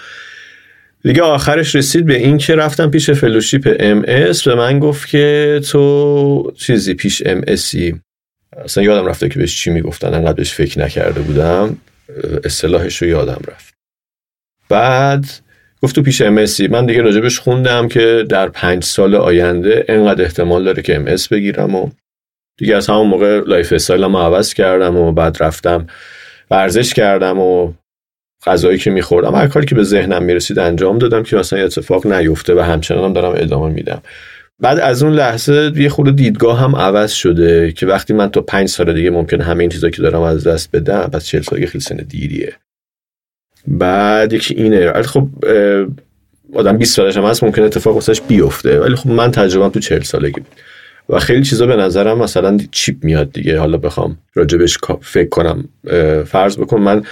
[1.04, 5.60] دیگه آخرش رسید به این که رفتم پیش fellowship ام اس به من گفت که
[5.72, 8.02] تو چیزی پیش ام اسی
[8.58, 11.78] اصلا یادم رفته که بهش چی می‌گفتن انقدر بهش فکر نکرده بودم.
[12.44, 13.74] اصطلاحش رو یادم رفت.
[14.70, 15.26] بعد
[15.82, 20.24] گفت تو پیش ام اسی من دیگه راجبش خوندم که در پنج سال آینده انقدر
[20.24, 21.90] احتمال داره که ام اس بگیرم و
[22.58, 25.88] دیگه از همون موقع lifestyle م عوض کردم و بعد رفتم
[26.52, 27.74] ورزش کردم و
[28.46, 32.56] غذایی که میخوردم هر کاری که به ذهنم می‌رسید انجام دادم که مثلا اتفاق نیفته
[32.56, 34.02] و همچنان هم دارم ادامه میدم.
[34.60, 38.70] بعد از اون لحظه یه خورده دیدگاه هم عوض شده که وقتی من تا پنج
[38.70, 41.84] سال دیگه ممکن همه این چیزا که دارم از دست بدم پس چهل سالگی خیلی
[41.84, 42.54] سن دیریه.
[43.68, 45.02] بعد یکی اینه.
[45.02, 45.28] خب
[46.54, 48.80] آدم 20 سالش هم هست ممکن اتفاق واسش بیفته.
[48.80, 50.56] ولی خب من تجربم تو 40 سالگی بود.
[51.10, 53.60] و خیلی چیزا به نظرم مثلا چیپ میاد دیگه.
[53.60, 55.70] حالا بخوام راجبش فکر کنم
[56.26, 57.04] فرض بکن من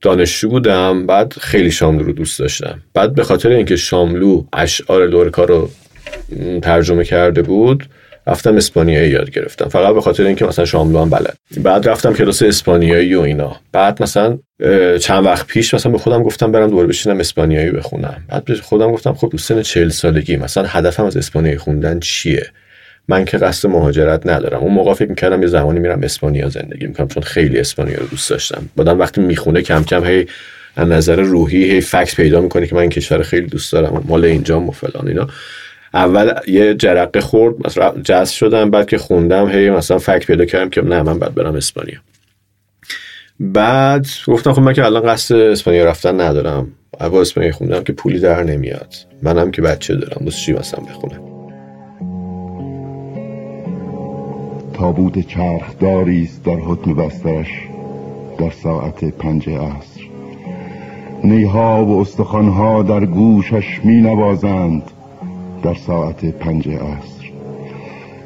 [0.00, 2.82] دانشجو بودم بعد خیلی شاملو رو دوست داشتم.
[2.94, 5.70] بعد به خاطر اینکه شاملو اشعار لورکا رو
[6.62, 7.84] ترجمه کرده بود
[8.26, 9.68] رفتم اسپانیایی یاد گرفتم.
[9.68, 11.36] فقط به خاطر اینکه مثلا شاملو هم بلد.
[11.56, 13.56] بعد رفتم کلاس اسپانیایی و اینا.
[13.72, 14.38] بعد مثلا
[15.00, 18.24] چند وقت پیش مثلا به خودم گفتم برم دوباره بشینم اسپانیایی بخونم.
[18.28, 22.46] بعد به خودم گفتم خب تو سن 40 سالگی مثلا هدفم از اسپانیایی خوندن چیه؟
[23.08, 24.60] من که قصد مهاجرت ندارم.
[24.60, 28.30] اون موقع فکر می‌کردم یه زمانی میرم اسپانیا زندگی می‌کنم چون خیلی اسپانیا رو دوست
[28.30, 28.68] داشتم.
[28.76, 30.26] بعدم وقتی می‌خونه کم کم هی
[30.76, 34.24] از نظر روحی هی فکس پیدا می‌کنه که من این کشور خیلی دوست دارم مال
[34.24, 35.28] اینجام و فلان اینا.
[35.94, 40.70] اول یه جرقه خورد مثلا جذب شدم بعد که خوندم هی مثلا فکت پیدا کردم
[40.70, 41.98] که نه من بعد برم اسپانیا.
[43.40, 46.72] بعد گفتم خب من که الان قصد اسپانیا رفتن ندارم.
[47.00, 48.94] اول اسپانیا خوندم که پولی در نمیاد.
[49.22, 50.26] منم که بچه دارم.
[50.26, 51.35] بس چی مثلا بخونم؟
[54.76, 57.68] تابوت چرخداری است در حکم بسترش
[58.38, 60.00] در ساعت پنج عصر.
[61.24, 64.82] نیها و استخوانها در گوشش می نوازند
[65.62, 67.26] در ساعت پنج عصر.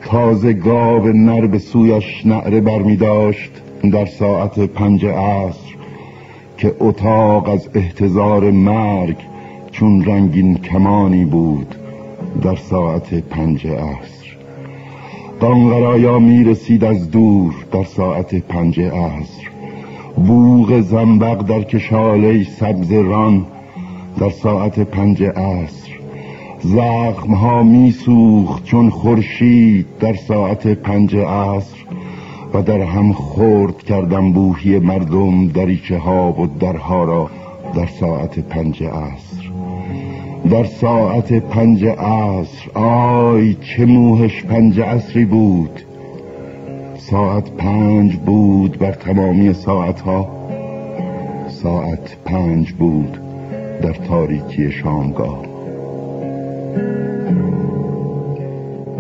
[0.05, 3.51] تازه گاو نر به سویش نعره برمی داشت
[3.93, 5.75] در ساعت پنج عصر
[6.57, 9.17] که اتاق از احتضار مرگ
[9.71, 11.75] چون رنگین کمانی بود
[12.43, 14.20] در ساعت پنج عصر.
[15.41, 19.49] قانقرایا می رسید از دور در ساعت پنج عصر.
[20.17, 23.47] بوغ زنبق در کشاله سبز ران
[24.19, 25.91] در ساعت پنج عصر.
[26.61, 31.77] زخم ها می سوخت چون خورشید در ساعت پنج عصر.
[32.55, 37.31] و در هم خورد کردم بوهی مردم دریچه ها و درها را
[37.75, 39.40] در ساعت پنج عصر.
[40.51, 45.81] در ساعت پنج عصر آی چه موهش پنج عصری بود.
[46.99, 50.29] ساعت پنج بود بر تمامی ساعت ها
[51.49, 53.19] ساعت پنج بود
[53.83, 55.43] در تاریکی شامگاه.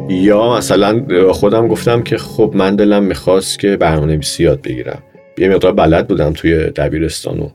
[0.08, 4.98] یا مثلا خودم گفتم که خب من دلم می‌خواست که برنامه نویسی یاد بگیرم.
[5.38, 7.48] یه مقدار بلد بودم توی دبیرستان و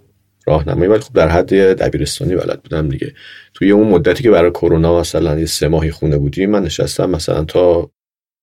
[0.48, 3.14] راهنمایی ولی خب در حد دبیرستانی بلد بودم دیگه.
[3.54, 7.44] توی اون مدتی که برای کرونا مثلا یه سه ماهی خونه بودیم من نشستم مثلا
[7.44, 7.90] تا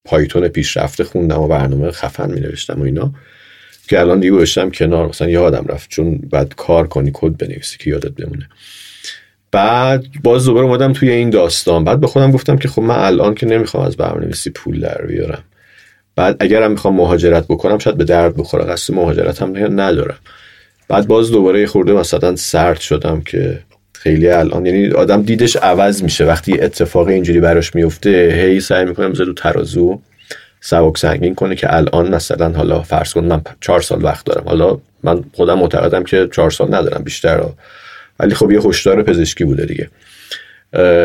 [0.05, 3.13] پایتون پیشرفته خوندم و برنامه خفن می نوشتم و اینا.
[3.89, 5.91] که الان دیگه گذاشتم کنار مثلا یادم رفت.
[5.91, 8.49] چون بعد کار کنی کد بنویسی که یادت بمونه.
[9.53, 11.85] بعد باز دوباره اومدم توی این داستان.
[11.85, 15.45] بعد به خودم گفتم که خب من الان که نمی‌خوام از برنامه‌نویسی پول در بیارم.
[16.17, 18.65] بعد اگرم می‌خوام مهاجرت بکنم شاید به درد بخوره.
[18.65, 20.19] قصد مهاجرت هم ندارم.
[20.93, 23.59] بعد باز دوباره خورده مثلا سرد شدم که
[23.93, 26.25] خیلی الان یعنی آدم دیدش عوض میشه.
[26.25, 30.01] وقتی اتفاق اینجوری براش میفته هی سعی می‌کنه بذاره تو ترازو
[30.61, 34.49] سبک سنگین کنه که الان مثلا حالا فرض کن من چهار سال وقت دارم.
[34.49, 37.45] حالا من خودم معتقدم که چهار سال ندارم بیشتر.
[38.21, 39.89] ولی خب یه هشدار پزشکی بوده دیگه.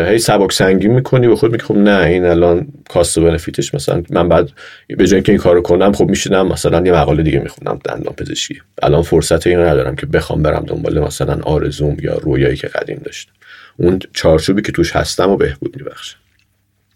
[0.10, 4.04] هی سبک سنگین می‌کنی و خود میگی خب نه این الان کاست و بنفیتش مثلا
[4.10, 4.50] من بعد
[4.88, 8.62] به جای اینکه این کارو کنم خب میشینم مثلا یه مقاله دیگه می‌خونم دندان پزشکی.
[8.82, 13.32] الان فرصت اینو ندارم که بخوام برم دنبال مثلا آرزوم یا رویایی که قدیم داشتم.
[13.78, 16.16] اون چارچوبی که توش هستم و بهبود میبخشه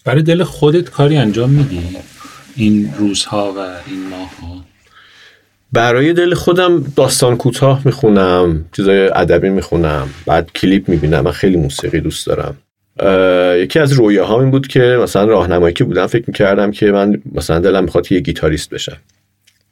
[0.06, 1.82] برای دل خودت کاری انجام میدی؟
[2.56, 4.61] این روزها و این ماهها؟
[5.74, 12.00] برای دل خودم داستان کوتاه می‌خونم چیزای ادبی می‌خونم بعد کلیپ می‌بینم من خیلی موسیقی
[12.00, 12.58] دوست دارم.
[13.58, 17.60] یکی از رویاهام این بود که مثلا راهنمایی که بودم فکر می‌کردم که من مثلا
[17.60, 18.98] دلم می‌خواد یه گیتاریست بشم.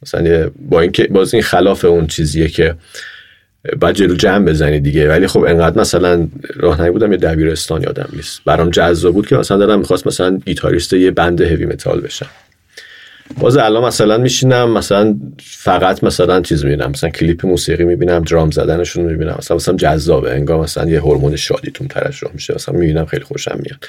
[0.03, 2.75] مثلا با اینکه باز این خلاف اون چیزیه که
[3.79, 5.09] بعد جلو جمع بزنی دیگه.
[5.09, 8.41] ولی خب انقدر مثلا راهنمایی بودم یه دبیرستان یادم نیست.
[8.45, 12.29] برام جذاب بود که مثلا دلم می‌خواست مثلا گیتاریست یه band heavy metal بشم.
[13.37, 19.05] باز الان مثلا میشینم مثلا فقط مثلا چیز می‌بینم مثلا کلیپ موسیقی می‌بینم درام زدنشون
[19.05, 23.23] می‌بینم مثلا مثلا جذابه انگار مثلا یه هورمون شادی تون ترشح میشه مثلا می‌بینم خیلی
[23.23, 23.85] خوشم میاد.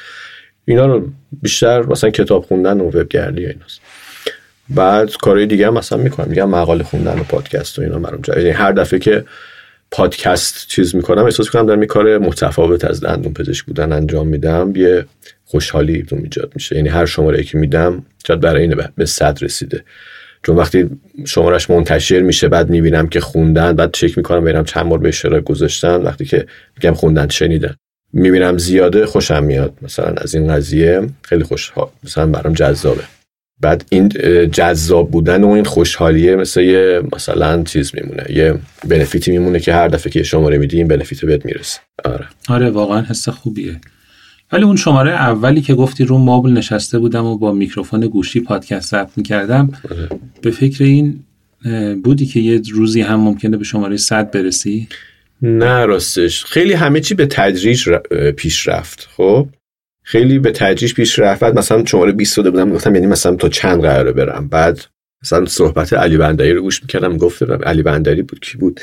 [0.64, 1.08] اینا رو
[1.42, 3.80] بیشتر مثلا کتاب خوندن و وبگردی ایناست.
[4.68, 8.50] بعد کارهای دیگه هم مثلا می‌کنم میگم مقاله خوندن و پادکست و اینا برام یعنی
[8.50, 9.24] هر دفعه که
[9.90, 11.24] پادکست چیز می‌کنم.
[11.24, 14.72] احساس می‌کنم دارم یه کار متفاوت از دندون پزشک بودن انجام میدم.
[14.76, 15.04] یه
[15.44, 16.76] خوشحالی تو ایجاد میشه.
[16.76, 19.84] یعنی هر شماره که میدم شاید برای اینه به صد رسیده.
[20.42, 20.90] چون وقتی
[21.24, 25.44] شمارش منتشر میشه بعد می‌بینم که خوندن بعد چک می‌کنم ببینم چند بار به اشتراک
[25.44, 25.96] گذاشتن.
[26.02, 27.74] وقتی که میگم خوندن شنیدن.
[28.12, 29.72] می‌بینم زیاده خوشم میاد.
[29.82, 31.72] مثلا از این قضیه خیلی خوش
[32.04, 33.02] مثلا برام جذابه.
[33.60, 34.08] بعد این
[34.52, 38.54] جذاب بودن و این خوشحالیه مثل یه مثلا چیز میمونه یه
[38.88, 41.80] بنفیتی میمونه که هر دفعه که شماره میدی این بنفیت بهت می‌رسه.
[42.04, 42.26] آره.
[42.48, 43.80] آره واقعا حس خوبیه.
[44.52, 48.90] ولی اون شماره اولی که گفتی رو مابل نشسته بودم و با میکروفون گوشی پادکست
[48.90, 50.08] ضبط می‌کردم آره.
[50.42, 51.20] به فکر این
[52.04, 54.88] بودی که یه روزی هم ممکنه به شماره 100 برسی؟
[55.42, 56.44] نه راستش.
[56.44, 57.90] خیلی همه چی به تدریج
[58.36, 59.48] پیش رفت خب؟
[60.10, 61.40] خیلی به تدریج پیش رفت.
[61.40, 64.48] بعد مثلا شماره 20 شده بودم گفتم یعنی مثلا تو چند قراره برم.
[64.48, 64.80] بعد
[65.22, 68.80] مثلا صحبت علی بندری رو گوش می‌کردم گفت علی بندری بود کی بود؟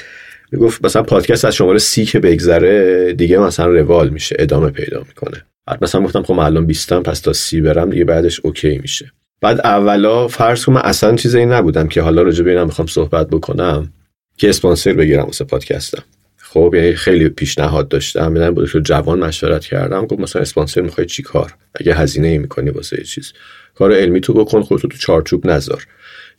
[0.59, 5.43] گفت مثلا پادکست از شماره سی که بگذره دیگه مثلا روال میشه ادامه پیدا می‌کنه.
[5.65, 9.11] بعد مثلا گفتم خب الان 20 پس تا سی برم دیگه بعدش اوکی میشه.
[9.41, 13.93] بعد اولا فرض کنم اصلا چیزی نبودم که حالا راجع به اینم می‌خوام صحبت بکنم
[14.38, 16.03] که اسپانسر بگیرم واسه پادکستم.
[16.50, 18.32] خب یعنی خیلی پیشنهاد داشتم.
[18.32, 20.06] میدن بود که جوان مشورت کردم.
[20.06, 23.34] گفت مثلا اسپانسر می‌خوای چی کار؟ اگه هزینه ای می‌کنی واسه یه چیز.
[23.76, 25.88] کار علمی تو بکن خودتو تو چارچوب نذار.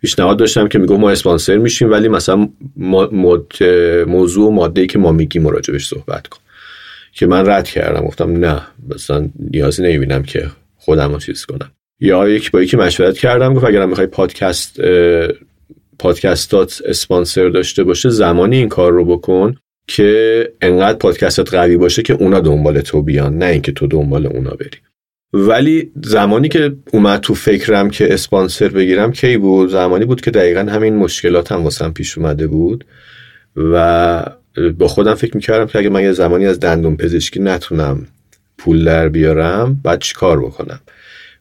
[0.00, 2.48] پیشنهاد داشتم که میگم ما اسپانسر میشیم ولی مثلا
[4.06, 6.38] موضوع و ماده ای که ما میگیم مراجبش صحبت کن.
[7.12, 8.00] که من رد کردم.
[8.00, 8.62] گفتم نه
[8.94, 11.70] مثلا نیازی نمی‌بینم که خودم رو چیز کنم.
[12.00, 13.54] یا یک با یکی مشورت کردم.
[13.54, 14.80] گفت اگرم می‌خوای پادکست
[15.98, 19.56] پادکستات اسپانسر داشته باشه زمانی این کار رو بکن.
[19.88, 24.50] که انقدر پادکستات قوی باشه که اونا دنبال تو بیان نه اینکه تو دنبال اونا
[24.50, 24.78] بری.
[25.32, 30.60] ولی زمانی که اومد تو فکرم که اسپانسر بگیرم کی بود؟ زمانی بود که دقیقا
[30.60, 32.84] همین مشکلات هم واسم پیش اومده بود
[33.56, 34.24] و
[34.78, 38.06] با خودم فکر می‌کردم که اگه من یه زمانی از دندون پزشکی نتونم
[38.58, 40.80] پول در بیارم بعد چی کار بکنم؟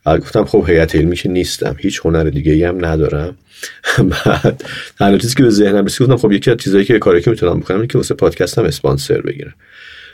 [0.08, 3.38] بعد گفتم خب هیئت علمی که نیستم هیچ هنر دیگه ای هم ندارم.
[4.26, 4.64] بعد
[5.00, 7.60] تنها چیزی که به ذهنم رسید گفتم خب یکی از چیزایی که کاری که می‌تونم
[7.60, 9.54] بکنم اینه که واسه پادکستم اسپانسر بگیرم.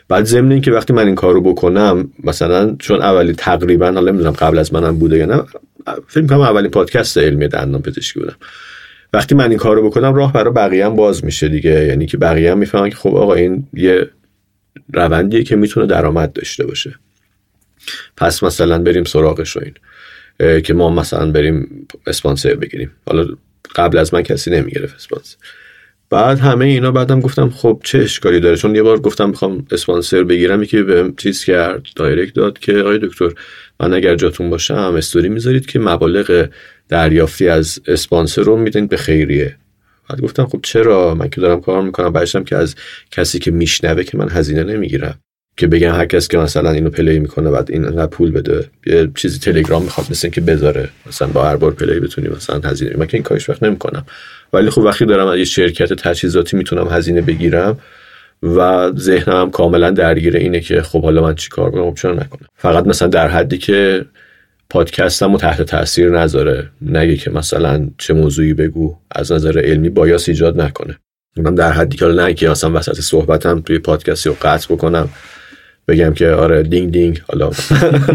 [0.07, 4.57] بعد ضمن اینکه وقتی من این کارو بکنم مثلا چون اولی تقریبا حالا نمی‌دونم قبل
[4.57, 5.43] از منم بوده یا نه
[6.07, 8.35] فکر کنم اولین پادکست علمی دندان پزشکی بودم.
[9.13, 11.85] وقتی من این کارو بکنم راه برای بقیه هم باز میشه دیگه.
[11.85, 14.09] یعنی که بقیه هم می‌فهمن که خب آقا این یه
[14.93, 16.95] روندیه که می‌تونه درآمد داشته باشه.
[18.17, 19.73] پس مثلا بریم سراغش و این
[20.61, 22.91] که ما مثلا بریم اسپانسر بگیریم.
[23.07, 23.27] حالا
[23.75, 25.35] قبل از من کسی نمی‌گرفت اسپانسر.
[26.09, 30.23] بعد همه اینا بعدم گفتم خب چه اشکالی داره؟ چون یه بار گفتم می‌خوام اسپانسر
[30.23, 33.29] بگیرم یکی به چیز کرد direct داد که آقای دکتر
[33.79, 36.49] من اگر جاتون باشم استوری می‌ذارید که مبالغ
[36.89, 39.55] دریافتی از اسپانسر رو میدین به خیریه.
[40.09, 42.13] بعد گفتم خب چرا؟ من که دارم کار می‌کنم.
[42.13, 42.75] بعدشم که از
[43.11, 45.19] کسی که میشنوه که من هزینه نمی‌گیرم.
[45.57, 49.09] که بگن هر کس که مثلا اینو play می‌کنه بعد این انقدر پول بده یه
[49.15, 52.97] چیزی تلگرام می‌خواد مثل که بذاره مثلا با هر بار play بتونی مثلا هزینه.
[52.97, 54.05] من که این کارش وقت نمی‌کنم.
[54.53, 57.79] ولی خب وقتی دارم از یه شرکت تجهیزاتی می‌تونم هزینه بگیرم
[58.43, 62.87] و ذهنم کاملا درگیر اینه که خب حالا من چیکار کنم؟ خب چرا نکنم؟ فقط
[62.87, 64.05] مثلا در حدی که
[64.69, 66.69] پادکستم تحت تاثیر نذاره.
[66.81, 70.97] نگه که مثلا چه موضوعی بگو از نظر علمی بایاس ایجاد نکنه.
[71.37, 75.09] من در حدی که نه که مثلا وسط صحبتم توی پادکستی رو قطع بکنم.
[75.87, 77.51] بگم که آره دینگ دینگ حالا.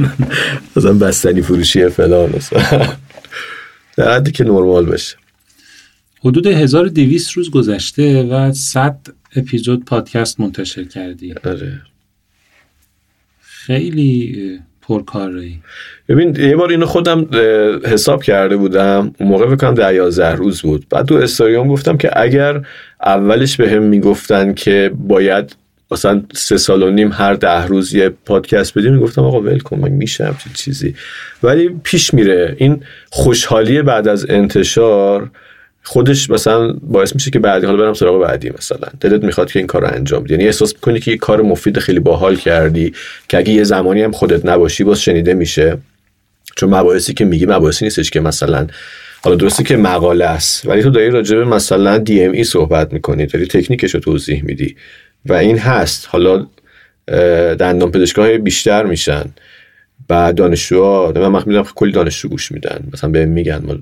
[0.76, 2.32] مثلا بستنی فروشی فلان.
[3.96, 5.16] در حدی که نرمال بشه.
[6.24, 8.98] حدود 1200 روز گذشته و 100
[9.36, 11.34] اپیزود پادکست منتشر کردی.
[11.44, 11.80] آره.
[13.40, 15.60] خیلی پرکاری
[16.08, 17.28] ببین یه بار اینو خودم
[17.84, 19.14] حساب کرده بودم.
[19.18, 20.86] اون موقع بکنم در یازده روز بود.
[20.90, 22.66] بعد تو استوریوم گفتم که اگر
[23.02, 25.56] اولش به هم می‌گفتن که باید
[25.91, 29.78] مثلا سه سال و نیم هر ده روز یه پادکست بدیم می‌گفتم آقا ول کن
[29.78, 30.95] من میشه همچین چیزی.
[31.43, 32.55] ولی پیش میره.
[32.59, 35.30] این خوشحالی بعد از انتشار
[35.82, 38.89] خودش مثلا باعث میشه که بعدی حالا برم سراغ بعدی مثلا.
[39.01, 40.34] دلت می‌خواد که این کار رو انجام بدی.
[40.34, 42.93] یعنی احساس می‌کنی که یه کار مفید خیلی باحال کردی
[43.28, 45.78] که اگه یه زمانی هم خودت نباشی باز شنیده میشه.
[46.57, 48.66] چون مباحثی که میگی مباحثی نیستش که مثلا
[49.22, 52.93] حالا درسته که مقاله است ولی تو داری راجع به مثلا دی ام ای صحبت
[52.93, 54.76] می‌کنی داری تکنیکش رو توضیح میدی.
[55.29, 56.09] و این هست.
[56.11, 56.47] حالا
[57.55, 57.91] دندان
[58.39, 59.24] بیشتر میشن.
[60.11, 62.89] و دانشجوها من وقت می‌دونم کلی دانشجو گوش میدن.
[62.93, 63.74] مثلا به میگن ما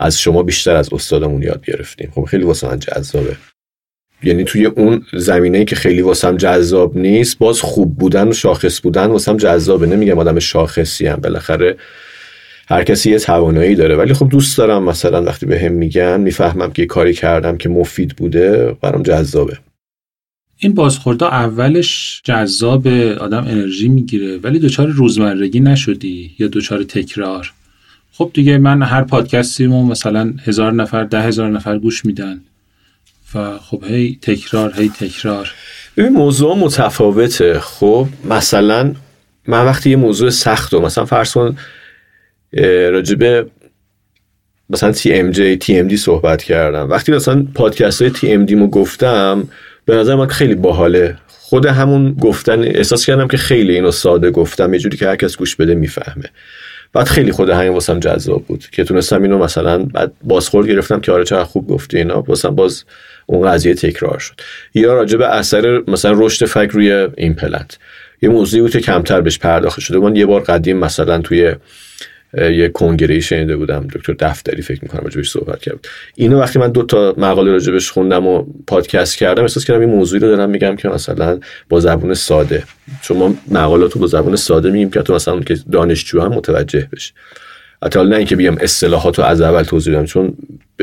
[0.00, 2.12] از شما بیشتر از استادمون یاد گرفتیم.
[2.14, 3.36] خب خیلی واسه من جذابه.
[4.22, 9.06] یعنی توی اون زمینه که خیلی واسم جذاب نیست باز خوب بودن و شاخص بودن
[9.06, 9.86] واسم جذابه.
[9.86, 11.16] نمیگم آدم شاخصی هم.
[11.16, 11.76] بالاخره
[12.68, 13.96] هر کسی یه توانایی داره.
[13.96, 18.16] ولی خب دوست دارم مثلا وقتی به هم میگن می‌فهمم که کاری کردم که مفید
[18.16, 19.58] بوده برام جذابه.
[20.64, 27.52] این بازخوردا اولش جذاب آدم انرژی می‌گیره ولی دچار روزمرگی نشدی یا دچار تکرار؟
[28.12, 32.40] خب دیگه من هر پادکستیمو مثلا هزار نفر ده هزار نفر گوش میدن
[33.34, 35.50] و خب هی تکرار هی تکرار.
[35.96, 37.60] ببین موضوع متفاوته.
[37.60, 38.94] خب مثلا
[39.48, 41.56] من وقتی یه موضوع سخت و مثلا فرض کن
[42.92, 43.46] راجبه
[44.70, 46.90] مثلا TMJ TMD صحبت کردم.
[46.90, 49.48] وقتی مثلا پادکست های TMD مو گفتم
[49.84, 51.16] به نظر من خیلی باحاله.
[51.28, 54.74] خود همون گفتن احساس کردم که خیلی اینو ساده گفتم.
[54.74, 56.24] یه جوری که هر کس گوش بده می‌فهمه.
[56.92, 61.12] بعد خیلی خود همین واسم جذاب بود که تونستم اینو مثلا بعد بازخورد گرفتم که
[61.12, 62.20] آره چقدر خوب گفتی اینا.
[62.20, 62.84] واسم باز
[63.26, 64.34] اون قضیه تکرار شد.
[64.74, 67.78] یا راجع به اثر مثلا رشد فک روی ایمپلنت
[68.22, 71.54] یه موضوعی بود که کمتر بهش پرداخته شده من یه بار قدیم مثلا توی
[72.38, 73.86] یه کنگره شنیده بودم.
[73.94, 75.88] دکتر دفتری فکر می‌کنم راجبش صحبت کرد.
[76.14, 80.22] اینو وقتی من دو تا مقاله راجبش خوندم و پادکست کردم احساس کردم این موضوعی
[80.22, 82.64] رو دارم میگم که مثلا با زبون ساده.
[83.02, 86.88] چون ما مقالات رو با زبون ساده میگیم که تو مثلا که دانشجو هم متوجه
[86.92, 87.12] بشه
[87.82, 90.36] حتی نه اینکه بگم اصطلاحات رو از اول توضیح بدم چون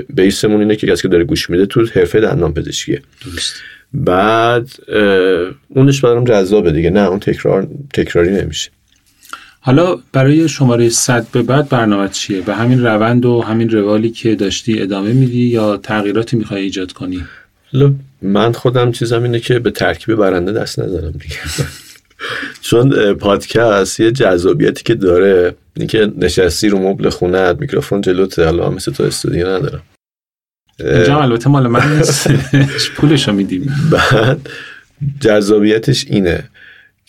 [0.10, 3.02] بیسمون اینه که کسی که داره گوش میده تو حرفه دندان پزشکیه.
[3.26, 3.54] درست.
[3.94, 4.70] بعد
[5.70, 6.90] اونش برام جذابه دیگه.
[6.90, 8.72] نه اون تکرار تکراری نمیشه.
[9.64, 14.36] حالا برای شماره 100 به بعد برنامه چیه؟ به همین روند و همین روالی که
[14.36, 17.26] داشتی ادامه میدی یا تغییراتی می‌خوای ایجاد کنی؟
[18.22, 21.36] من خودم چیزم اینه که به ترکیب برنده دست نزنم دیگه.
[22.62, 28.92] چون پادکست یه جذابیتی که داره اینکه نشستی رو مبل خونت میکروفون جلوته حالا مثل
[28.92, 29.82] تو استودیو ندارم.
[30.80, 32.28] اینجا البته مال من نیست.
[32.96, 33.74] پولش رو میدیم.
[33.92, 34.50] بعد
[35.20, 36.44] جذابیتش اینه.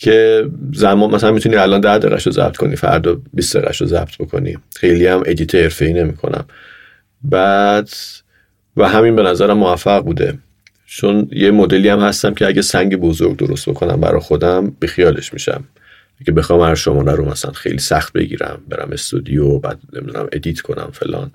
[0.03, 4.17] که زمان مثلا می‌تونی الان ده دقیقه رو ضبط کنی فردا 20 دقیقه رو ضبط
[4.19, 4.57] بکنی.
[4.75, 6.45] خیلی هم edit حرفه‌ای نمی‌کنم.
[7.23, 7.89] بعد
[8.77, 10.37] و همین به نظرم موفق بوده.
[10.85, 15.63] چون یه مدلی هم هستم که اگه سنگ بزرگ درست بکنم برای خودم بیخیالش میشم.
[16.25, 20.89] که بخوام هر شماره رو مثلا خیلی سخت بگیرم برم استودیو بعد نمی‌دونم edit کنم
[20.93, 21.31] فلان.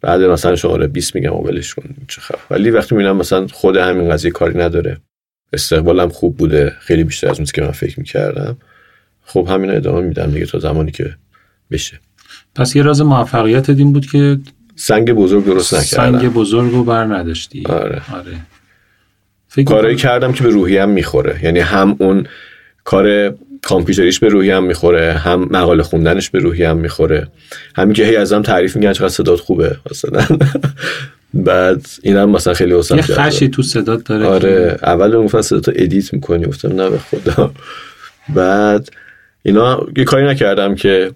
[0.00, 4.10] بعد مثلا شماره 20 میگم ولش کن چه خب ولی وقتی می‌بینم مثلا خود همین
[4.10, 5.00] قضیه کاری نداره.
[5.52, 6.72] استقبالم خوب بوده.
[6.80, 8.56] خیلی بیشتر از اون که من فکر می‌کردم.
[9.24, 11.14] خب همین ادامه میدم دیگه تا زمانی که
[11.70, 12.00] بشه.
[12.54, 14.38] پس یه راز موفقیت این بود که
[14.76, 16.18] سنگ بزرگ درست نکردم.
[16.18, 17.62] سنگ بزرگ رو بر نداشتی.
[17.66, 18.02] آره.
[18.14, 18.32] آره.
[19.48, 21.40] فکر کارایی کردم که به روحیم می‌خوره.
[21.44, 22.26] یعنی هم اون
[22.84, 27.28] کار کامپیوتریش به روحیم می‌خوره هم مقاله خوندنش به روحیم می‌خوره.
[27.76, 30.26] همین که هی ازم تعریف میگن چقدر صدات خوبه مثلا.
[31.44, 36.12] بعد اینم مثلا خیلی واسم یه خشی تو صدات داره آره اول گفتن صداتو ادیت
[36.12, 37.52] می‌کنی گفتم نه به خدا.
[38.28, 38.88] بعد
[39.42, 41.12] اینا یه کاری نکردم که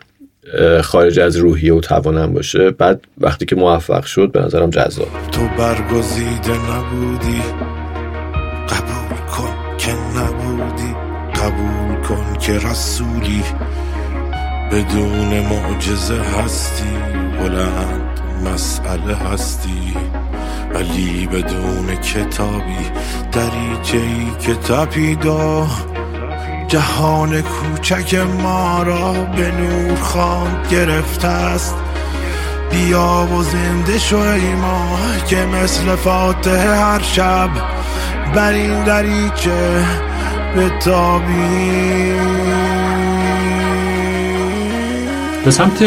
[0.82, 2.70] خارج از روحیه و توانم باشه.
[2.70, 5.08] بعد وقتی که موفق شد به نظرم جذاب.
[5.32, 7.42] تو برگزیده نبودی.
[8.68, 10.94] قبول کن که نبودی.
[11.34, 13.42] قبول کن که رسولی.
[14.72, 16.84] بدون معجزه هستی.
[17.40, 18.19] بلند.
[18.44, 19.96] مسئله هستی؟
[20.74, 22.90] ولی بدون کتابی
[23.32, 25.66] دریچه ای که تپیدا.
[26.68, 31.74] جهان کوچک ما را به نور خواند گرفته است.
[32.70, 37.50] بیا و زنده شو ای ما که مثل فاتح هر شب
[38.34, 39.84] بر این دریچه
[40.54, 40.70] به
[45.44, 45.82] به سمت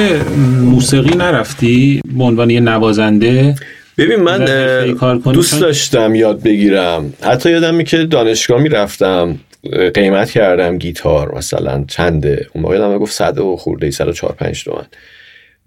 [0.62, 3.56] موسیقی نرفتی؟ به عنوان یه نوازنده؟
[3.98, 4.46] ببین من؟
[5.34, 7.14] دوست داشتم یاد بگیرم.
[7.22, 9.38] حتی یادم که دانشگاه می‌رفتم
[9.94, 14.12] قیمت کردم گیتار مثلا چنده اون موقع یادم گفت صد و خورده ای صد و
[14.12, 14.86] چهار پنج تومن.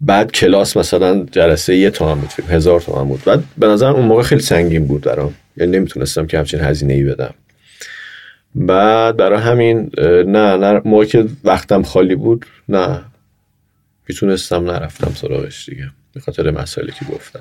[0.00, 3.22] بعد کلاس مثلا جلسه یه تومن بود فکر هزار تومن بود.
[3.24, 5.34] بعد به نظرم اون موقع خیلی سنگین بود برام.
[5.56, 7.34] یعنی نمی‌تونستم که همچین هزینه ای بدم.
[8.54, 9.90] بعد برای همین
[10.26, 13.00] نه نه موقع که وقتم خالی بود نه.
[14.08, 17.40] می‌تونستم نرفتم سراغش دیگه به خاطر مسائلی که گفتم.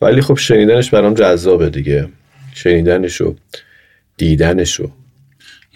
[0.00, 2.08] ولی خب شنیدنش برام جذابه دیگه.
[2.54, 3.36] شنیدنش و
[4.16, 4.90] دیدنش و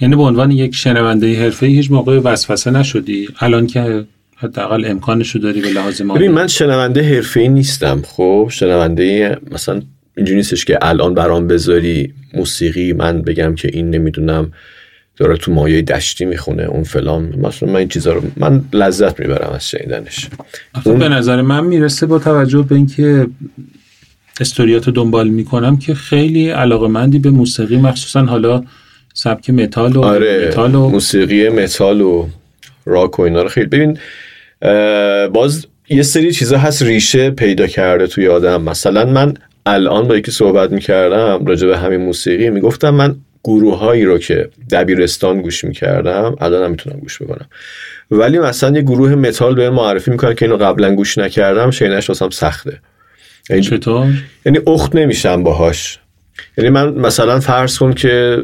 [0.01, 4.05] یعنی به عنوان یک شنونده حرفه‌ای هیچ موقع وسوسه نشدی؟ الان که
[4.36, 6.18] حداقل امکانش رو داری به لحاظ مالی.
[6.18, 8.03] ببین من شنونده حرفه‌ای نیستم.
[8.03, 9.82] خب شنونده مثلا
[10.16, 14.53] اینجوری نیستش که الان برام بذاری موسیقی من بگم که این نمی‌دونم
[15.19, 17.35] داره تو مایه دشتی می‌خونه اون فلان.
[17.43, 20.29] مثلا من این چیزا رو من لذت می‌برم از شنیدنش.
[20.75, 23.27] آخه به نظر من می‌رسه با توجه به اینکه
[24.41, 28.62] استوریات رو دنبال می‌کنم که خیلی علاقه به موسیقی مخصوصا حالا
[29.14, 32.27] سبک متال و آره متال و موسیقی متال و
[32.87, 33.99] راک و اینا رو خیلی ببین
[35.33, 38.62] باز یه سری چیزا هست ریشه پیدا کرده توی آدم.
[38.62, 39.35] مثلا من
[39.66, 43.16] الان با یکی صحبت می‌کردم راجع به همین موسیقی می‌گفتم من
[43.49, 47.49] گروه هایی رو که دبیرستان گوش می‌کردم الان هم می‌تونم گوش بکنم.
[48.11, 52.30] ولی مثلا یه گروه متال به معرفی می‌کنن که اینو قبلا گوش نکردم شینش واسم
[52.30, 52.80] سخته.
[53.51, 54.07] یعنی چطور؟
[54.46, 55.99] یعنی اخت نمیشم باهاش.
[56.59, 58.42] یعنی من مثلا فرض کن که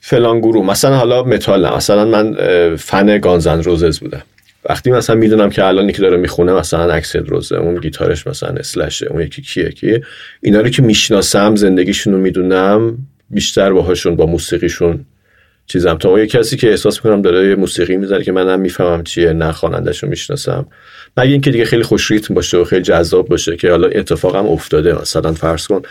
[0.00, 1.76] فلان گروه مثلا حالا متال نه.
[1.76, 2.36] مثلا من
[2.76, 4.22] fan Guns N' Roses بودم.
[4.68, 8.48] وقتی مثلا می‌دونم که الان یکی داره می‌خونه مثلا Axl Rose ه اون گیتارش مثلا
[8.48, 10.02] Slash ه اون یکی کیه کیه؟
[10.42, 12.98] اینا رو که می‌شناسم زندگیشون رو می‌دونم
[13.30, 15.04] بیشتر باهاشون با موسیقیشون
[15.66, 15.94] چیزم.
[15.94, 19.32] تا اون یه کسی که احساس می‌کنم داره یه موسیقی می‌زنه که منم می‌فهمم چیه
[19.32, 20.66] نه خواننده‌شو می‌شناسم.
[21.16, 25.00] مگه اینکه دیگه خیلی خوش ریتم باشه و خیلی جذاب باشه که حالا اتفاقم افتاده
[25.00, 25.82] مثلا فرض کن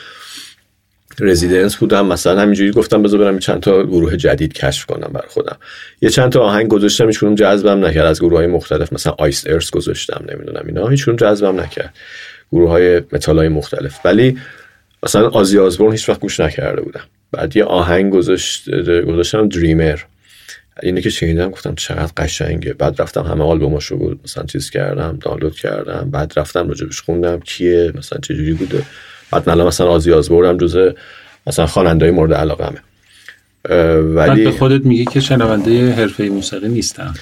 [1.19, 2.05] رزیدنس بودم.
[2.05, 5.57] مثلا همینجوری گفتم بذار برم چند تا گروه جدید کشف کنم بر خودم.
[6.01, 8.05] یه چند تا آهنگ گذاشتم هیچ جذبم نکرد.
[8.05, 10.87] از گروه های مختلف مثلا آیس ارس گذاشتم نمی‌دونم اینا.
[10.87, 11.93] هیچ جذبم نکرد.
[12.51, 13.99] گروه های متال های مختلف.
[14.05, 14.37] ولی
[15.03, 17.03] مثلا آزی آزبورن هیچ وقت گوش نکرده بودم.
[17.31, 18.69] بعد یه آهنگ گذاشت
[19.01, 19.99] گذاشتم دریمر
[20.83, 22.73] اینه که شنیدم گفتم چقدر قشنگه.
[22.73, 26.09] بعد رفتم همه آلبوماشو بود مثلا چیز کردم دانلود کردم.
[26.11, 27.39] بعد رفتم راجبش خوندم.
[27.39, 28.83] کیه؟ مثلا چه جوری بوده؟
[29.33, 30.91] الان مثلا آزی آزبورم جزء
[31.47, 32.79] مثلا خواننده‌های مورد علاقمه
[33.69, 37.13] اه، بعد ولی به خودت میگی که شنونده حرفه موسیقی نیستم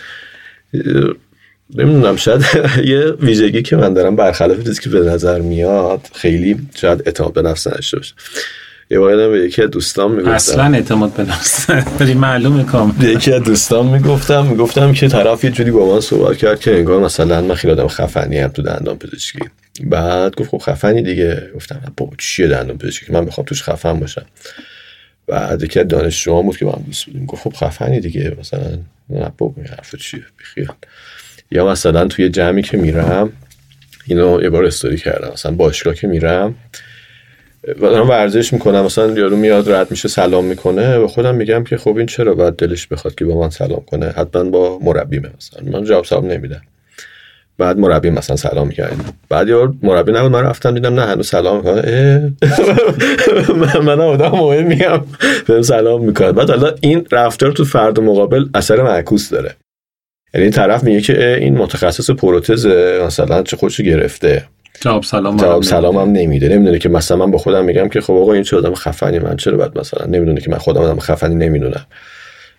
[1.75, 2.41] نمی‌دونم شاید
[2.91, 7.41] یه ویژگی که من دارم برخلاف چیزی که به نظر میاد خیلی شاید اعتماد به
[7.41, 8.13] نفس نداشته باشه.
[8.91, 10.31] یه یادم به یکی از دوستان می‌گفتم.
[10.31, 15.43] اصلا اعتماد به نفس نداری معلومه کامل به یکی از دوستان می‌گفتم می‌گفتم که طرف
[15.43, 18.61] یه جوری با من صحبت کرد که انگار مثلا من خیلی آدم خفنی هم تو
[18.61, 19.39] دندان پزشکی.
[19.83, 21.49] بعد گفت خب خفنی دیگه.
[21.55, 24.25] گفتم با چیه دندان پزشکی؟ من بخوام توش خفن باشم.
[25.27, 27.25] بعد یکی از دانشجوها بود که با هم دوست بودیم.
[27.25, 28.37] گفت خب خفنی دیگه.
[28.39, 28.77] مثلا
[29.09, 30.75] نه بابا این حرف چیه؟ بیخیال.
[31.51, 33.31] یا مثلا توی جمعی که میرم
[34.05, 35.31] اینو یه بار استوری کردم.
[35.33, 36.55] مثلا باشگاه که میرم
[37.81, 40.97] دارم ورزش می‌کنم مثلا یارو میاد رد میشه سلام می‌کنه.
[40.97, 44.05] و خودم میگم که خب این چرا باید دلش بخواد که با من سلام کنه؟
[44.05, 45.79] حتما با مربیمه مثلا.
[45.79, 46.61] من جواب سلام نمیدم.
[47.57, 48.95] بعد مربی مثلا سلام می‌کرد.
[49.29, 52.33] بعد یار مربی نبود من رفتم دیدم نه هنوز سلام می‌کنه.
[53.85, 55.01] من آدم مهم میگم.
[55.47, 56.31] بهم سلام می‌کنه.
[56.31, 59.55] بعد حالا این رفتار تو فرد مقابل اثر معکوس داره.
[60.33, 64.45] یعنی طرف میگه که این متخصص پروتزه مثلا چه خودشو گرفته.
[64.81, 66.49] جواب سلام جواب سلام هم نمیده.
[66.49, 69.35] نمی‌دونه که مثلا من با خودم میگم که خب آقا این چه آدم خفنی من
[69.35, 71.85] چرا باید مثلا نمی‌دونه که من خودم آدم خفنی نمی‌دونم.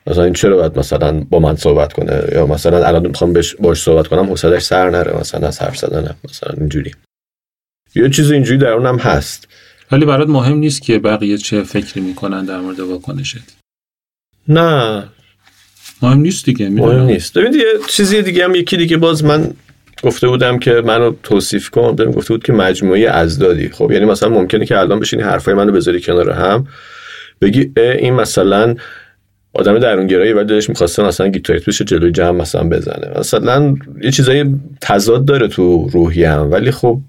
[0.07, 3.83] مثلا این چرا باید مثلا با من صحبت کنه؟ یا مثلا الان می‌خوام بهش باش
[3.83, 6.91] صحبت کنم حوصلش سر نره مثلا از حرف زدنم مثلا اینجوری.
[7.95, 9.49] یه چیز اینجوری در اونم هست.
[9.93, 13.39] ولی برات مهم نیست که بقیه چه فکری می‌کنن در مورد واکنشت.
[14.49, 15.05] نه.
[16.03, 17.39] مهم نیست دیگه مهم نیست.
[17.39, 19.55] ببین یه چیزی دیگه هم یکی دیگه باز من
[20.03, 21.97] گفته بودم که منو توصیف کن.
[21.97, 23.69] بهم گفته بود که مجموعه ازدادی.
[23.69, 26.67] خب یعنی مثلا ممکنه که الان بشینی حرفای منو بذاری کنار هم
[27.41, 28.75] بگی این مثلا
[29.55, 33.19] آدم درونگرایی ولی دلش می‌خواسته مثلا گیتاریست بشه جلوی جمع مثلا بزنه.
[33.19, 34.45] مثلا یه چیزای
[34.81, 37.01] تضاد داره تو روحیم ولی خب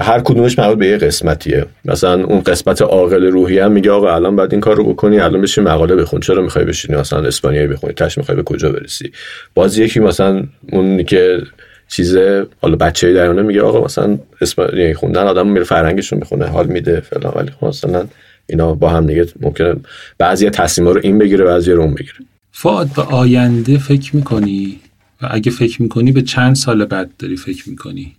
[0.00, 1.66] هر کدومش مربوط به یه قسمتیه.
[1.84, 5.40] مثلا اون قسمت عاقل روحی هم میگه آقا الان باید این کار رو بکنی الان
[5.40, 6.20] بشین مقاله بخون.
[6.20, 9.12] چرا می‌خوای بشینی مثلا اسپانیایی بخونی؟ تاش می‌خوای به کجا برسی؟
[9.54, 10.42] باز یکی مثلا
[10.72, 11.42] اون که
[11.88, 12.16] چیز
[12.62, 17.00] حالا بچه درونه میگه آقا مثلا اسپانیایی خوندن آدم میره فرهنگش رو می‌خونه حال میده
[17.00, 17.32] فلان.
[17.36, 18.06] ولی خب مثلا
[18.46, 19.74] اینا با هم دیگه ممکنه
[20.18, 22.14] بعضی تصمیما رو این بگیره بعضی رو اون بگیره.
[22.52, 24.80] فعاد به آینده فکر می‌کنی؟
[25.22, 28.16] و اگه فکر می‌کنی به چند سال بعد داری فکر می‌کنی؟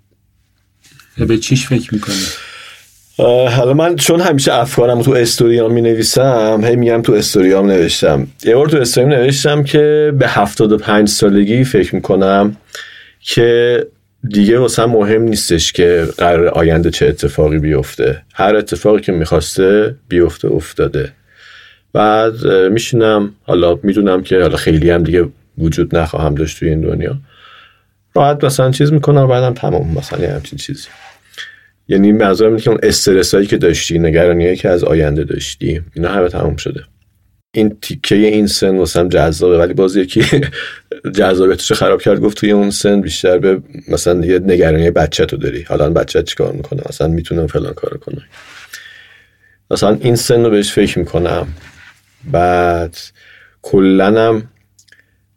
[1.28, 2.24] به چیش فکر می‌کنی؟
[3.50, 8.28] حالا من چون همیشه افکارم تو استوریام می نویسم هی میگم تو استوریام نوشتم.
[8.44, 12.58] یه بار تو استوریام نوشتم که به 75 سالگی فکر می‌کنم
[13.20, 13.88] که
[14.30, 18.22] دیگه واسه مهم نیستش که قرار آینده چه اتفاقی بیفته.
[18.34, 21.12] هر اتفاقی که می‌خواسته بیفته افتاده.
[21.94, 23.36] بعد میشینم.
[23.44, 25.26] حالا می‌دونم که حالا خیلی هم دیگه
[25.58, 27.18] وجود نخواهم داشت توی این دنیا.
[28.16, 30.88] راحت مثلا چیز می‌کنم بعدم تمام مثلا یه همچین چیزی.
[31.88, 36.10] یعنی منظورم اینه که اون استرس هایی که داشتی نگرانی که از آینده داشتی اینا
[36.10, 36.84] همه تمام شده.
[37.52, 40.22] این تیکه این سن واسم جذابه ولی باز یکی
[41.18, 45.62] جذابیتش خراب کرد گفت توی اون سن بیشتر به مثلا یه نگرانی بچه تو داری.
[45.62, 48.22] حالا بچه چیکار می‌کنه؟ مثلا می‌تونم فلان کار کنه.
[49.72, 51.48] مثلا این سن رو بهش فکر می‌کنم.
[52.32, 52.98] بعد
[53.62, 54.44] کلنم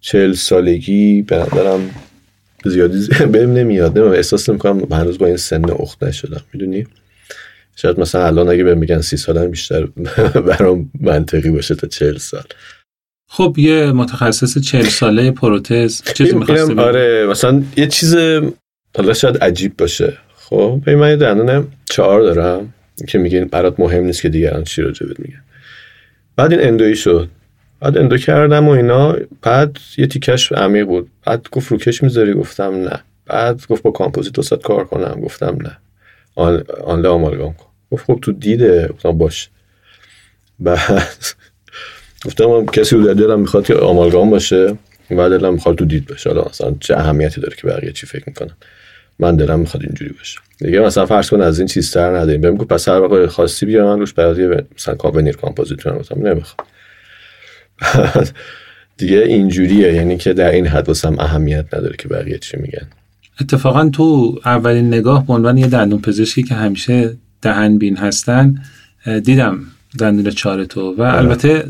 [0.00, 1.90] چل سالگی به نظرم
[2.64, 3.98] زیادی بهم نمیاد.
[3.98, 6.42] نمیم احساس نمی‌کنم هنوز با این سن اخت نشدم.
[6.52, 6.86] می‌دونی؟
[7.76, 9.86] شاید مثلا الان اگه بهم میگن سی سالم بیشتر
[10.48, 12.44] برام منطقی باشه تا چل سال.
[13.28, 18.16] خب یه متخصص چل ساله پروتز چیزی می‌خواسته آره مثلا یه چیز
[18.96, 20.16] حالا شاید عجیب باشه.
[20.36, 22.74] خب من یه دندون چهار دارم
[23.08, 25.42] که میگین برات مهم نیست که دیگران چی راجبت میگن.
[26.36, 27.28] بعد این اندویی شد.
[27.80, 29.16] بعد اندو کردم و اینا.
[29.42, 31.10] بعد یه تیکش عمیق بود.
[31.26, 33.00] بعد گفت روکش می‌ذاری؟ گفتم نه.
[33.26, 35.78] بعد گفت با کامپوزیت وسط کار کنم؟ گفتم نه.
[36.34, 37.66] آن آن آمالگام کن.
[37.90, 38.88] گفت خب تو دیده.
[38.88, 39.48] گفتم باش.
[40.60, 41.02] بعد
[42.26, 44.76] گفتم کسی رو دلم می‌خواد که آمالگام باشه.
[45.10, 46.30] و دلم می‌خواد تو دید باشه.
[46.30, 48.56] حالا مثلا چه اهمیتی داره که بقیه چی فکر می‌کنن.
[49.18, 50.38] من دلم می‌خواد اینجوری باشه.
[50.58, 52.40] دیگه مثلا فرض کن از این چیز تر نداریم.
[52.40, 56.66] بهم گفت پس هر وقت خواستی بیا من روش برات مثلا ونیر کامپوزیت گفتم نمی‌خوام.
[58.96, 59.92] دیگه اینجوریه.
[59.94, 62.86] یعنی که در این حد واسم اهمیت نداره که بقیه چی میگن.
[63.40, 68.54] اتفاقا تو اولین نگاه به عنوان یه دندون پزشکی که همیشه دهن بین هستن
[69.24, 69.58] دیدم
[69.98, 71.18] دندون چهارتو و آره.
[71.18, 71.64] البته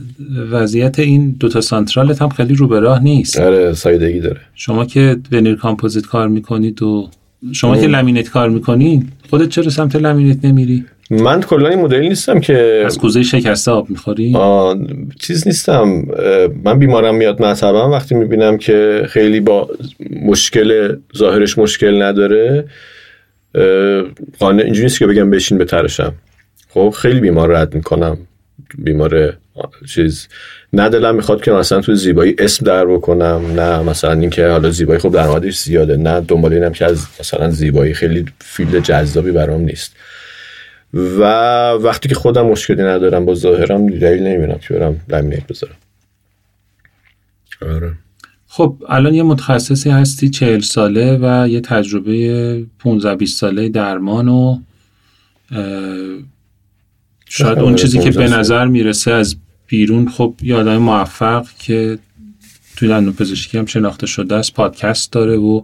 [0.51, 3.41] وضعیت این دوتا central ت هم خیلی رو به راه نیست.
[3.41, 4.41] آره سایدگی داره.
[4.55, 7.11] شما که ونیر کامپوزیت کار می‌کنید و
[7.53, 12.41] شما که لمینیت کار می‌کنید خودت چرا سمت لمینیت نمیری؟ من کلا این مدل نیستم
[12.41, 14.37] که از کوزه شکسته آب می‌خوری؟
[15.21, 16.05] چیز نیستم.
[16.65, 19.71] من بیمارم میاد مطبم وقتی می‌بینم که خیلی با
[20.23, 22.65] مشکل ظاهرش مشکل نداره
[24.39, 26.13] قانع اینجوری نیست که بگم بشین بتراشم.
[26.69, 28.19] خب خیلی بیمار رد می‌کنم.
[28.79, 29.33] بیمار
[29.95, 30.29] چیز
[30.73, 33.43] نه دلم می‌خواد که مثلا تو زیبایی اسم در بکنم.
[33.57, 35.97] نه مثلا اینکه حالا زیبایی خب درآمدش زیاده.
[35.97, 39.93] نه دنبال اینم که از مثلا زیبایی خیلی field جذابی برام نیست.
[40.95, 41.23] و
[41.73, 45.77] وقتی که خودم مشکلی ندارم با ظاهرم دلیل نمی‌بینم که برم لمینیت بذارم.
[47.63, 47.93] آره.
[48.47, 54.59] خب الان یه متخصصی هستی چهل ساله و یه تجربه 15 20 ساله درمان و
[57.29, 59.37] شاید اون چیزی که به نظر می‌رسه از
[59.67, 61.99] بیرون خب یه آدم موفق که
[62.77, 65.63] توی دندون پزشکی هم شناخته شده است پادکست داره و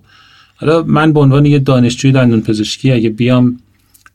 [0.57, 3.61] حالا من به عنوان یه دانشجوی دندون پزشکی اگه بیام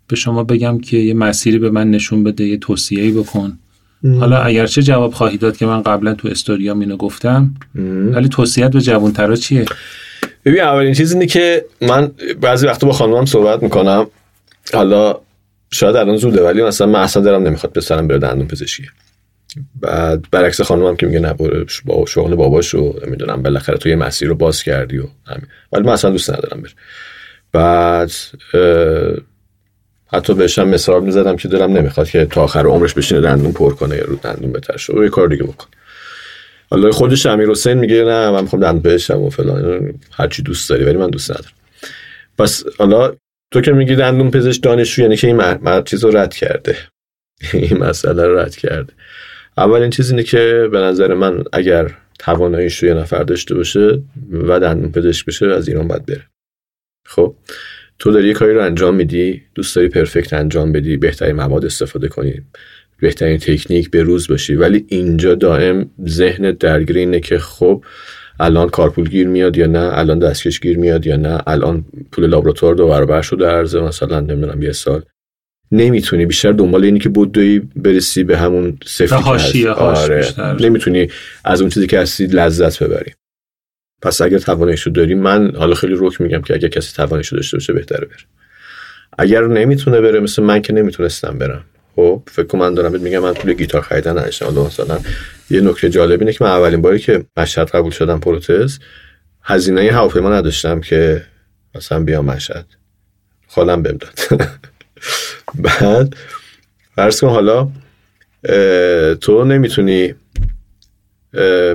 [0.07, 3.59] به شما بگم که یه مسیری به من نشون بده یه توصیه‌ای بکن.
[4.19, 7.53] حالا اگرچه جواب خواهی داد که من قبلا تو استوریام اینو گفتم
[8.11, 9.65] ولی توصیت به جوانترا چیه؟
[10.45, 12.11] ببین اولین چیز اینه که من
[12.41, 14.07] بعضی وقتا با خانمم صحبت می‌کنم.
[14.73, 15.19] حالا
[15.71, 18.83] شاید الان زوده ولی مثلا من اصلا دارم نمی‌خواد پسرم بره دندون پزشکی.
[19.81, 21.33] بعد برعکس خانمم که میگه نه
[21.85, 25.47] با شغل باباشو نمی‌دونم بالاخره تو یه مسیر رو باز کردی و همین.
[25.71, 26.71] ولی من اصلا دوست ندارم بره.
[27.51, 28.11] بعد
[30.13, 33.95] حتی بهشم مثال می‌زدم که دلم نمی‌خواد که تا آخر عمرش بشینه دندون پر کنه
[33.95, 34.93] یا رو دندون بترشه.
[34.93, 35.67] و یه کار دیگه بکن.
[36.69, 39.93] حالا خودش امیر حسین میگه نه من می‌خوام دندون بشم و فلان.
[40.11, 41.53] هرچی دوست داری ولی من دوست ندارم.
[42.37, 43.15] پس حالا
[43.51, 46.77] تو که میگی دندون پزشک دانشجو یعنی که این مرد چیز رو رد کرده.
[47.53, 48.93] این مسئله رو رد کرده.
[49.57, 54.59] اولین چیز اینه که به نظر من اگر تواناییش رو یه نفر داشته باشه و
[54.59, 56.27] دندون پزشک بشه از ایران باید بره.
[57.05, 57.35] خب؟
[57.99, 62.07] تو داری یه کاری رو انجام میدی؟ دوست داری پرفکت انجام بدی بهترین مواد استفاده
[62.07, 62.41] کنی
[62.99, 64.55] بهترین تکنیک به روز باشی.
[64.55, 67.83] ولی اینجا دائم ذهن درگیر اینه که خب
[68.39, 72.75] الان کارپول گیر میاد یا نه؟ الان دستکش گیر میاد یا نه؟ الان پول لابراتوار
[72.75, 75.01] دو برابر شده ارزه مثلا نمی‌دونم یه سال.
[75.71, 78.77] نمی‌تونی بیشتر دنبال اینی که بدوی برسی به همون
[79.11, 80.39] حاشیه هست.
[80.39, 80.55] آره.
[80.59, 81.07] نمی‌تونی
[81.45, 83.13] از اون چیزی که هستی لذت ببری.
[84.03, 87.73] پس اگر تواناییشو داری من حالا خیلی رک میگم که اگر کسی تواناییشو داشته باشه
[87.73, 88.17] بهتره بره.
[89.17, 91.63] اگر نمی‌تونه بره مثل من که نمی‌تونستم برم.
[91.95, 94.99] خب فکر کنم من دارم میگم من پول گیتار خریدن نداشتم حالا مثلا
[95.49, 98.79] یه نکته جالب اینه که من اولین باری که مشهد قبول شدم پروتز
[99.43, 101.25] هزینه هواپیما نداشتم که
[101.75, 102.65] مثلا بیام مشهد.
[103.47, 104.19] خالم بهم داد.
[105.63, 106.15] بعد
[106.95, 107.69] فرض کن حالا
[109.15, 110.13] تو نمی‌تونی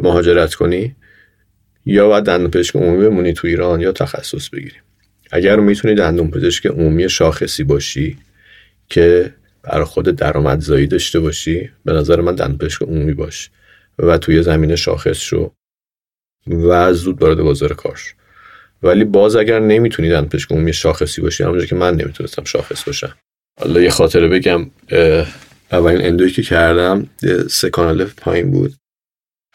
[0.03, 0.97] مهاجرت کنی؟
[1.91, 4.77] یا باید دندون پزشک عمومی بمونی تو ایران یا تخصص بگیری.
[5.31, 8.19] اگر می‌تونی دندون پزشک عمومی شاخصی باشی
[8.89, 13.51] که برای خود درآمدزایی داشته باشی به نظر من دندون پزشک عمومی باش
[13.99, 15.53] و توی زمینه شاخص شو
[16.47, 18.01] و زود وارد بازار کار.
[18.83, 23.15] ولی باز اگر نمی‌تونی دندون پزشک عمومی شاخصی باشی همونجور که من نمی‌تونستم شاخص باشم.
[23.61, 24.71] حالا یه خاطره بگم
[25.73, 27.07] اولین اندوی که کردم
[27.51, 28.75] سه کانال پایین بود.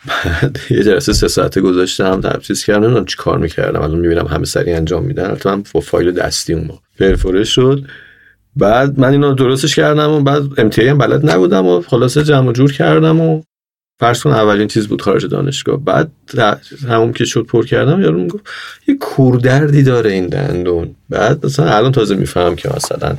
[0.08, 4.46] بعد یه جلسه سه ساعته گذاشتم تبچیز کردم نمی‌دونم چی کار می‌کردم الان می‌بینم همه
[4.46, 5.26] سریع انجام میدن.
[5.26, 6.70] البته من فایل دستی اون
[7.00, 7.86] پرفوره شد.
[8.56, 12.72] بعد من اینو درستش کردم و بعد امتیایی هم بلد نبودم و خلاصه جمع جور
[12.72, 13.42] کردم و
[14.00, 15.84] فرض کن اولین چیز بود خارج دانشگاه.
[15.84, 16.12] بعد
[16.90, 18.44] همون که شد پر کردم یارو می‌گفت
[18.88, 20.96] یه کوردردی داره این دندون.
[21.10, 23.16] بعد مثلا الان تازه میفهم که مثلا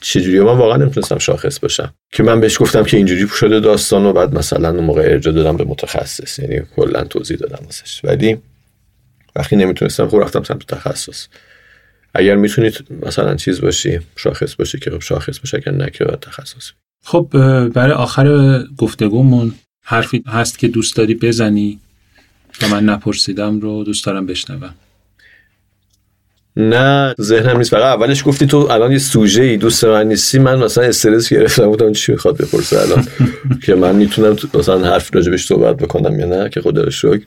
[0.00, 4.12] چجوری من واقعا نمی‌تونستم شاخص باشم که من بهش گفتم که اینجوری شده داستان و
[4.12, 6.38] بعد مثلا اون موقع ارجاع دادم به متخصص.
[6.38, 8.00] یعنی کلا توضیح دادم واسش.
[8.04, 8.38] ولی
[9.36, 11.26] وقتی نمی‌تونستم خب رفتم سمت تخصص.
[12.14, 16.70] اگر می‌تونید مثلا چیز باشی شاخص باشی که خب شاخص باشه اگر نه که تخصص
[17.04, 17.28] خب
[17.68, 19.54] برای آخر گفتگومون
[19.84, 21.80] حرفی هست که دوست داری بزنی؟
[22.62, 24.74] و من نپرسیدم رو دوست دارم بشنوم.
[26.56, 27.70] نه ذهنم نیست.
[27.70, 30.38] فقط اولش گفتی تو الان یه سوژه ای دوست من نیستی.
[30.38, 33.06] من مثلا استرس گرفتم بودم چی می‌خواد بپرسه الان؟
[33.64, 37.22] که من می‌تونم تو- مثلا حرف راجبش صحبت بکنم یا نه که خدا رو شکر.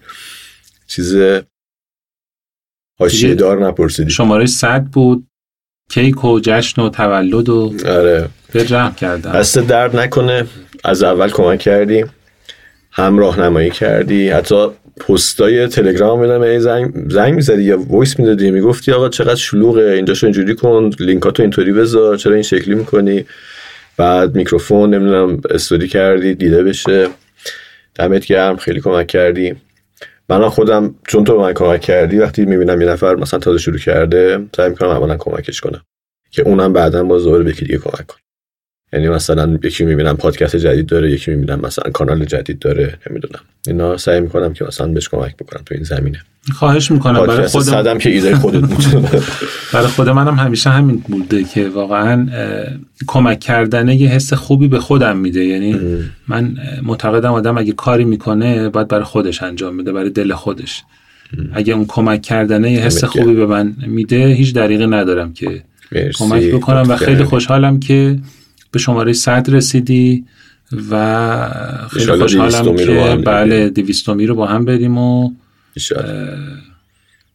[0.88, 1.16] چیز
[3.00, 4.12] حاشیه دار نپرسیدی.
[4.12, 5.28] شماره صد بود.
[5.92, 8.30] کیک و جشن و تولد و آره.
[8.54, 9.32] به رحم کردم.
[9.32, 10.46] دست درد نکنه.
[10.84, 12.06] از اول کمک کردی.
[12.92, 14.30] هم راهنمایی کردی.
[14.30, 14.68] حتی
[15.00, 20.26] پستای تلگرام میدم ای زنگ زنگ می‌زدی یا voice می‌دادی می‌گفتی آقا چقدر شلوغه اینجاشو
[20.26, 23.26] اینجوری کن لینکاتو اینطوری بذار چرا این شکلی می‌کنی؟
[23.98, 27.08] بعد میکروفون نمی‌دونم استودی کردی دیده بشه.
[27.96, 29.56] دمت گرم خیلی کمک کردی.
[30.30, 34.46] من خودم چون تو من کمک کردی وقتی می‌بینم یه نفر مثلا تازه شروع کرده
[34.56, 35.82] سعی می‌کنم اولا کمکش کنم.
[36.32, 38.20] که اونم بعدا باز دوباره به دیگه کمک کنه.
[38.94, 43.40] یعنی مثلا یکی می‌بینم پادکست جدید داره یکی می‌بینم مثلا کانال جدید داره نمی‌دونم.
[43.68, 46.20] اینا سعی می‌کنم که مثلا بهش کمک بکنم تو این زمینه.
[46.54, 47.26] خواهش می‌کنم.
[47.26, 49.10] برای خودم صدم که ایده خودت بود.
[49.74, 52.28] برای خود منم همیشه همین بوده که واقعا
[53.08, 55.46] کمک کردن یه حس خوبی به خودم میده.
[55.46, 55.80] یعنی
[56.28, 60.84] من معتقدم آدم اگه کاری می‌کنه باید برای خودش انجام میده برای دل خودش.
[61.54, 65.64] اگه اون کمک کردنه یه حس خوبی به من میده هیچ دریغی ندارم که.
[66.16, 67.24] کمک بکنم و خیلی.
[67.24, 68.20] خوشحالم که
[68.72, 70.26] به شماره صد رسیدی
[70.92, 71.50] و
[71.92, 73.22] خیلی خوشحالم که.
[73.26, 75.32] بله دویستومی رو با هم بریم و.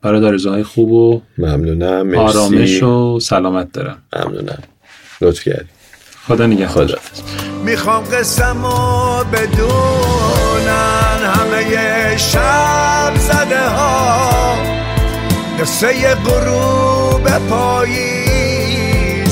[0.02, 2.06] برای آرزوهای خوب و ممنونم.
[2.06, 2.38] مرسی.
[2.38, 3.98] آرامش و سلامت دارم.
[4.16, 4.62] ممنونم.
[5.20, 5.68] لطف کردی.
[6.26, 6.86] خدا نگهدار.
[6.86, 6.98] خدا.
[7.64, 10.74] می‌خوام قسم و بدونن
[11.22, 14.56] همه شب زده ها.
[15.60, 17.28] قصه غروب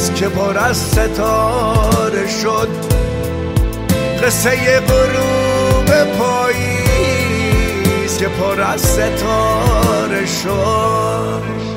[0.02, 2.68] پاییز که پر از ستاره شد.
[4.22, 7.38] قصه غروب پاییز
[8.18, 11.71] که پر از ستاره شد.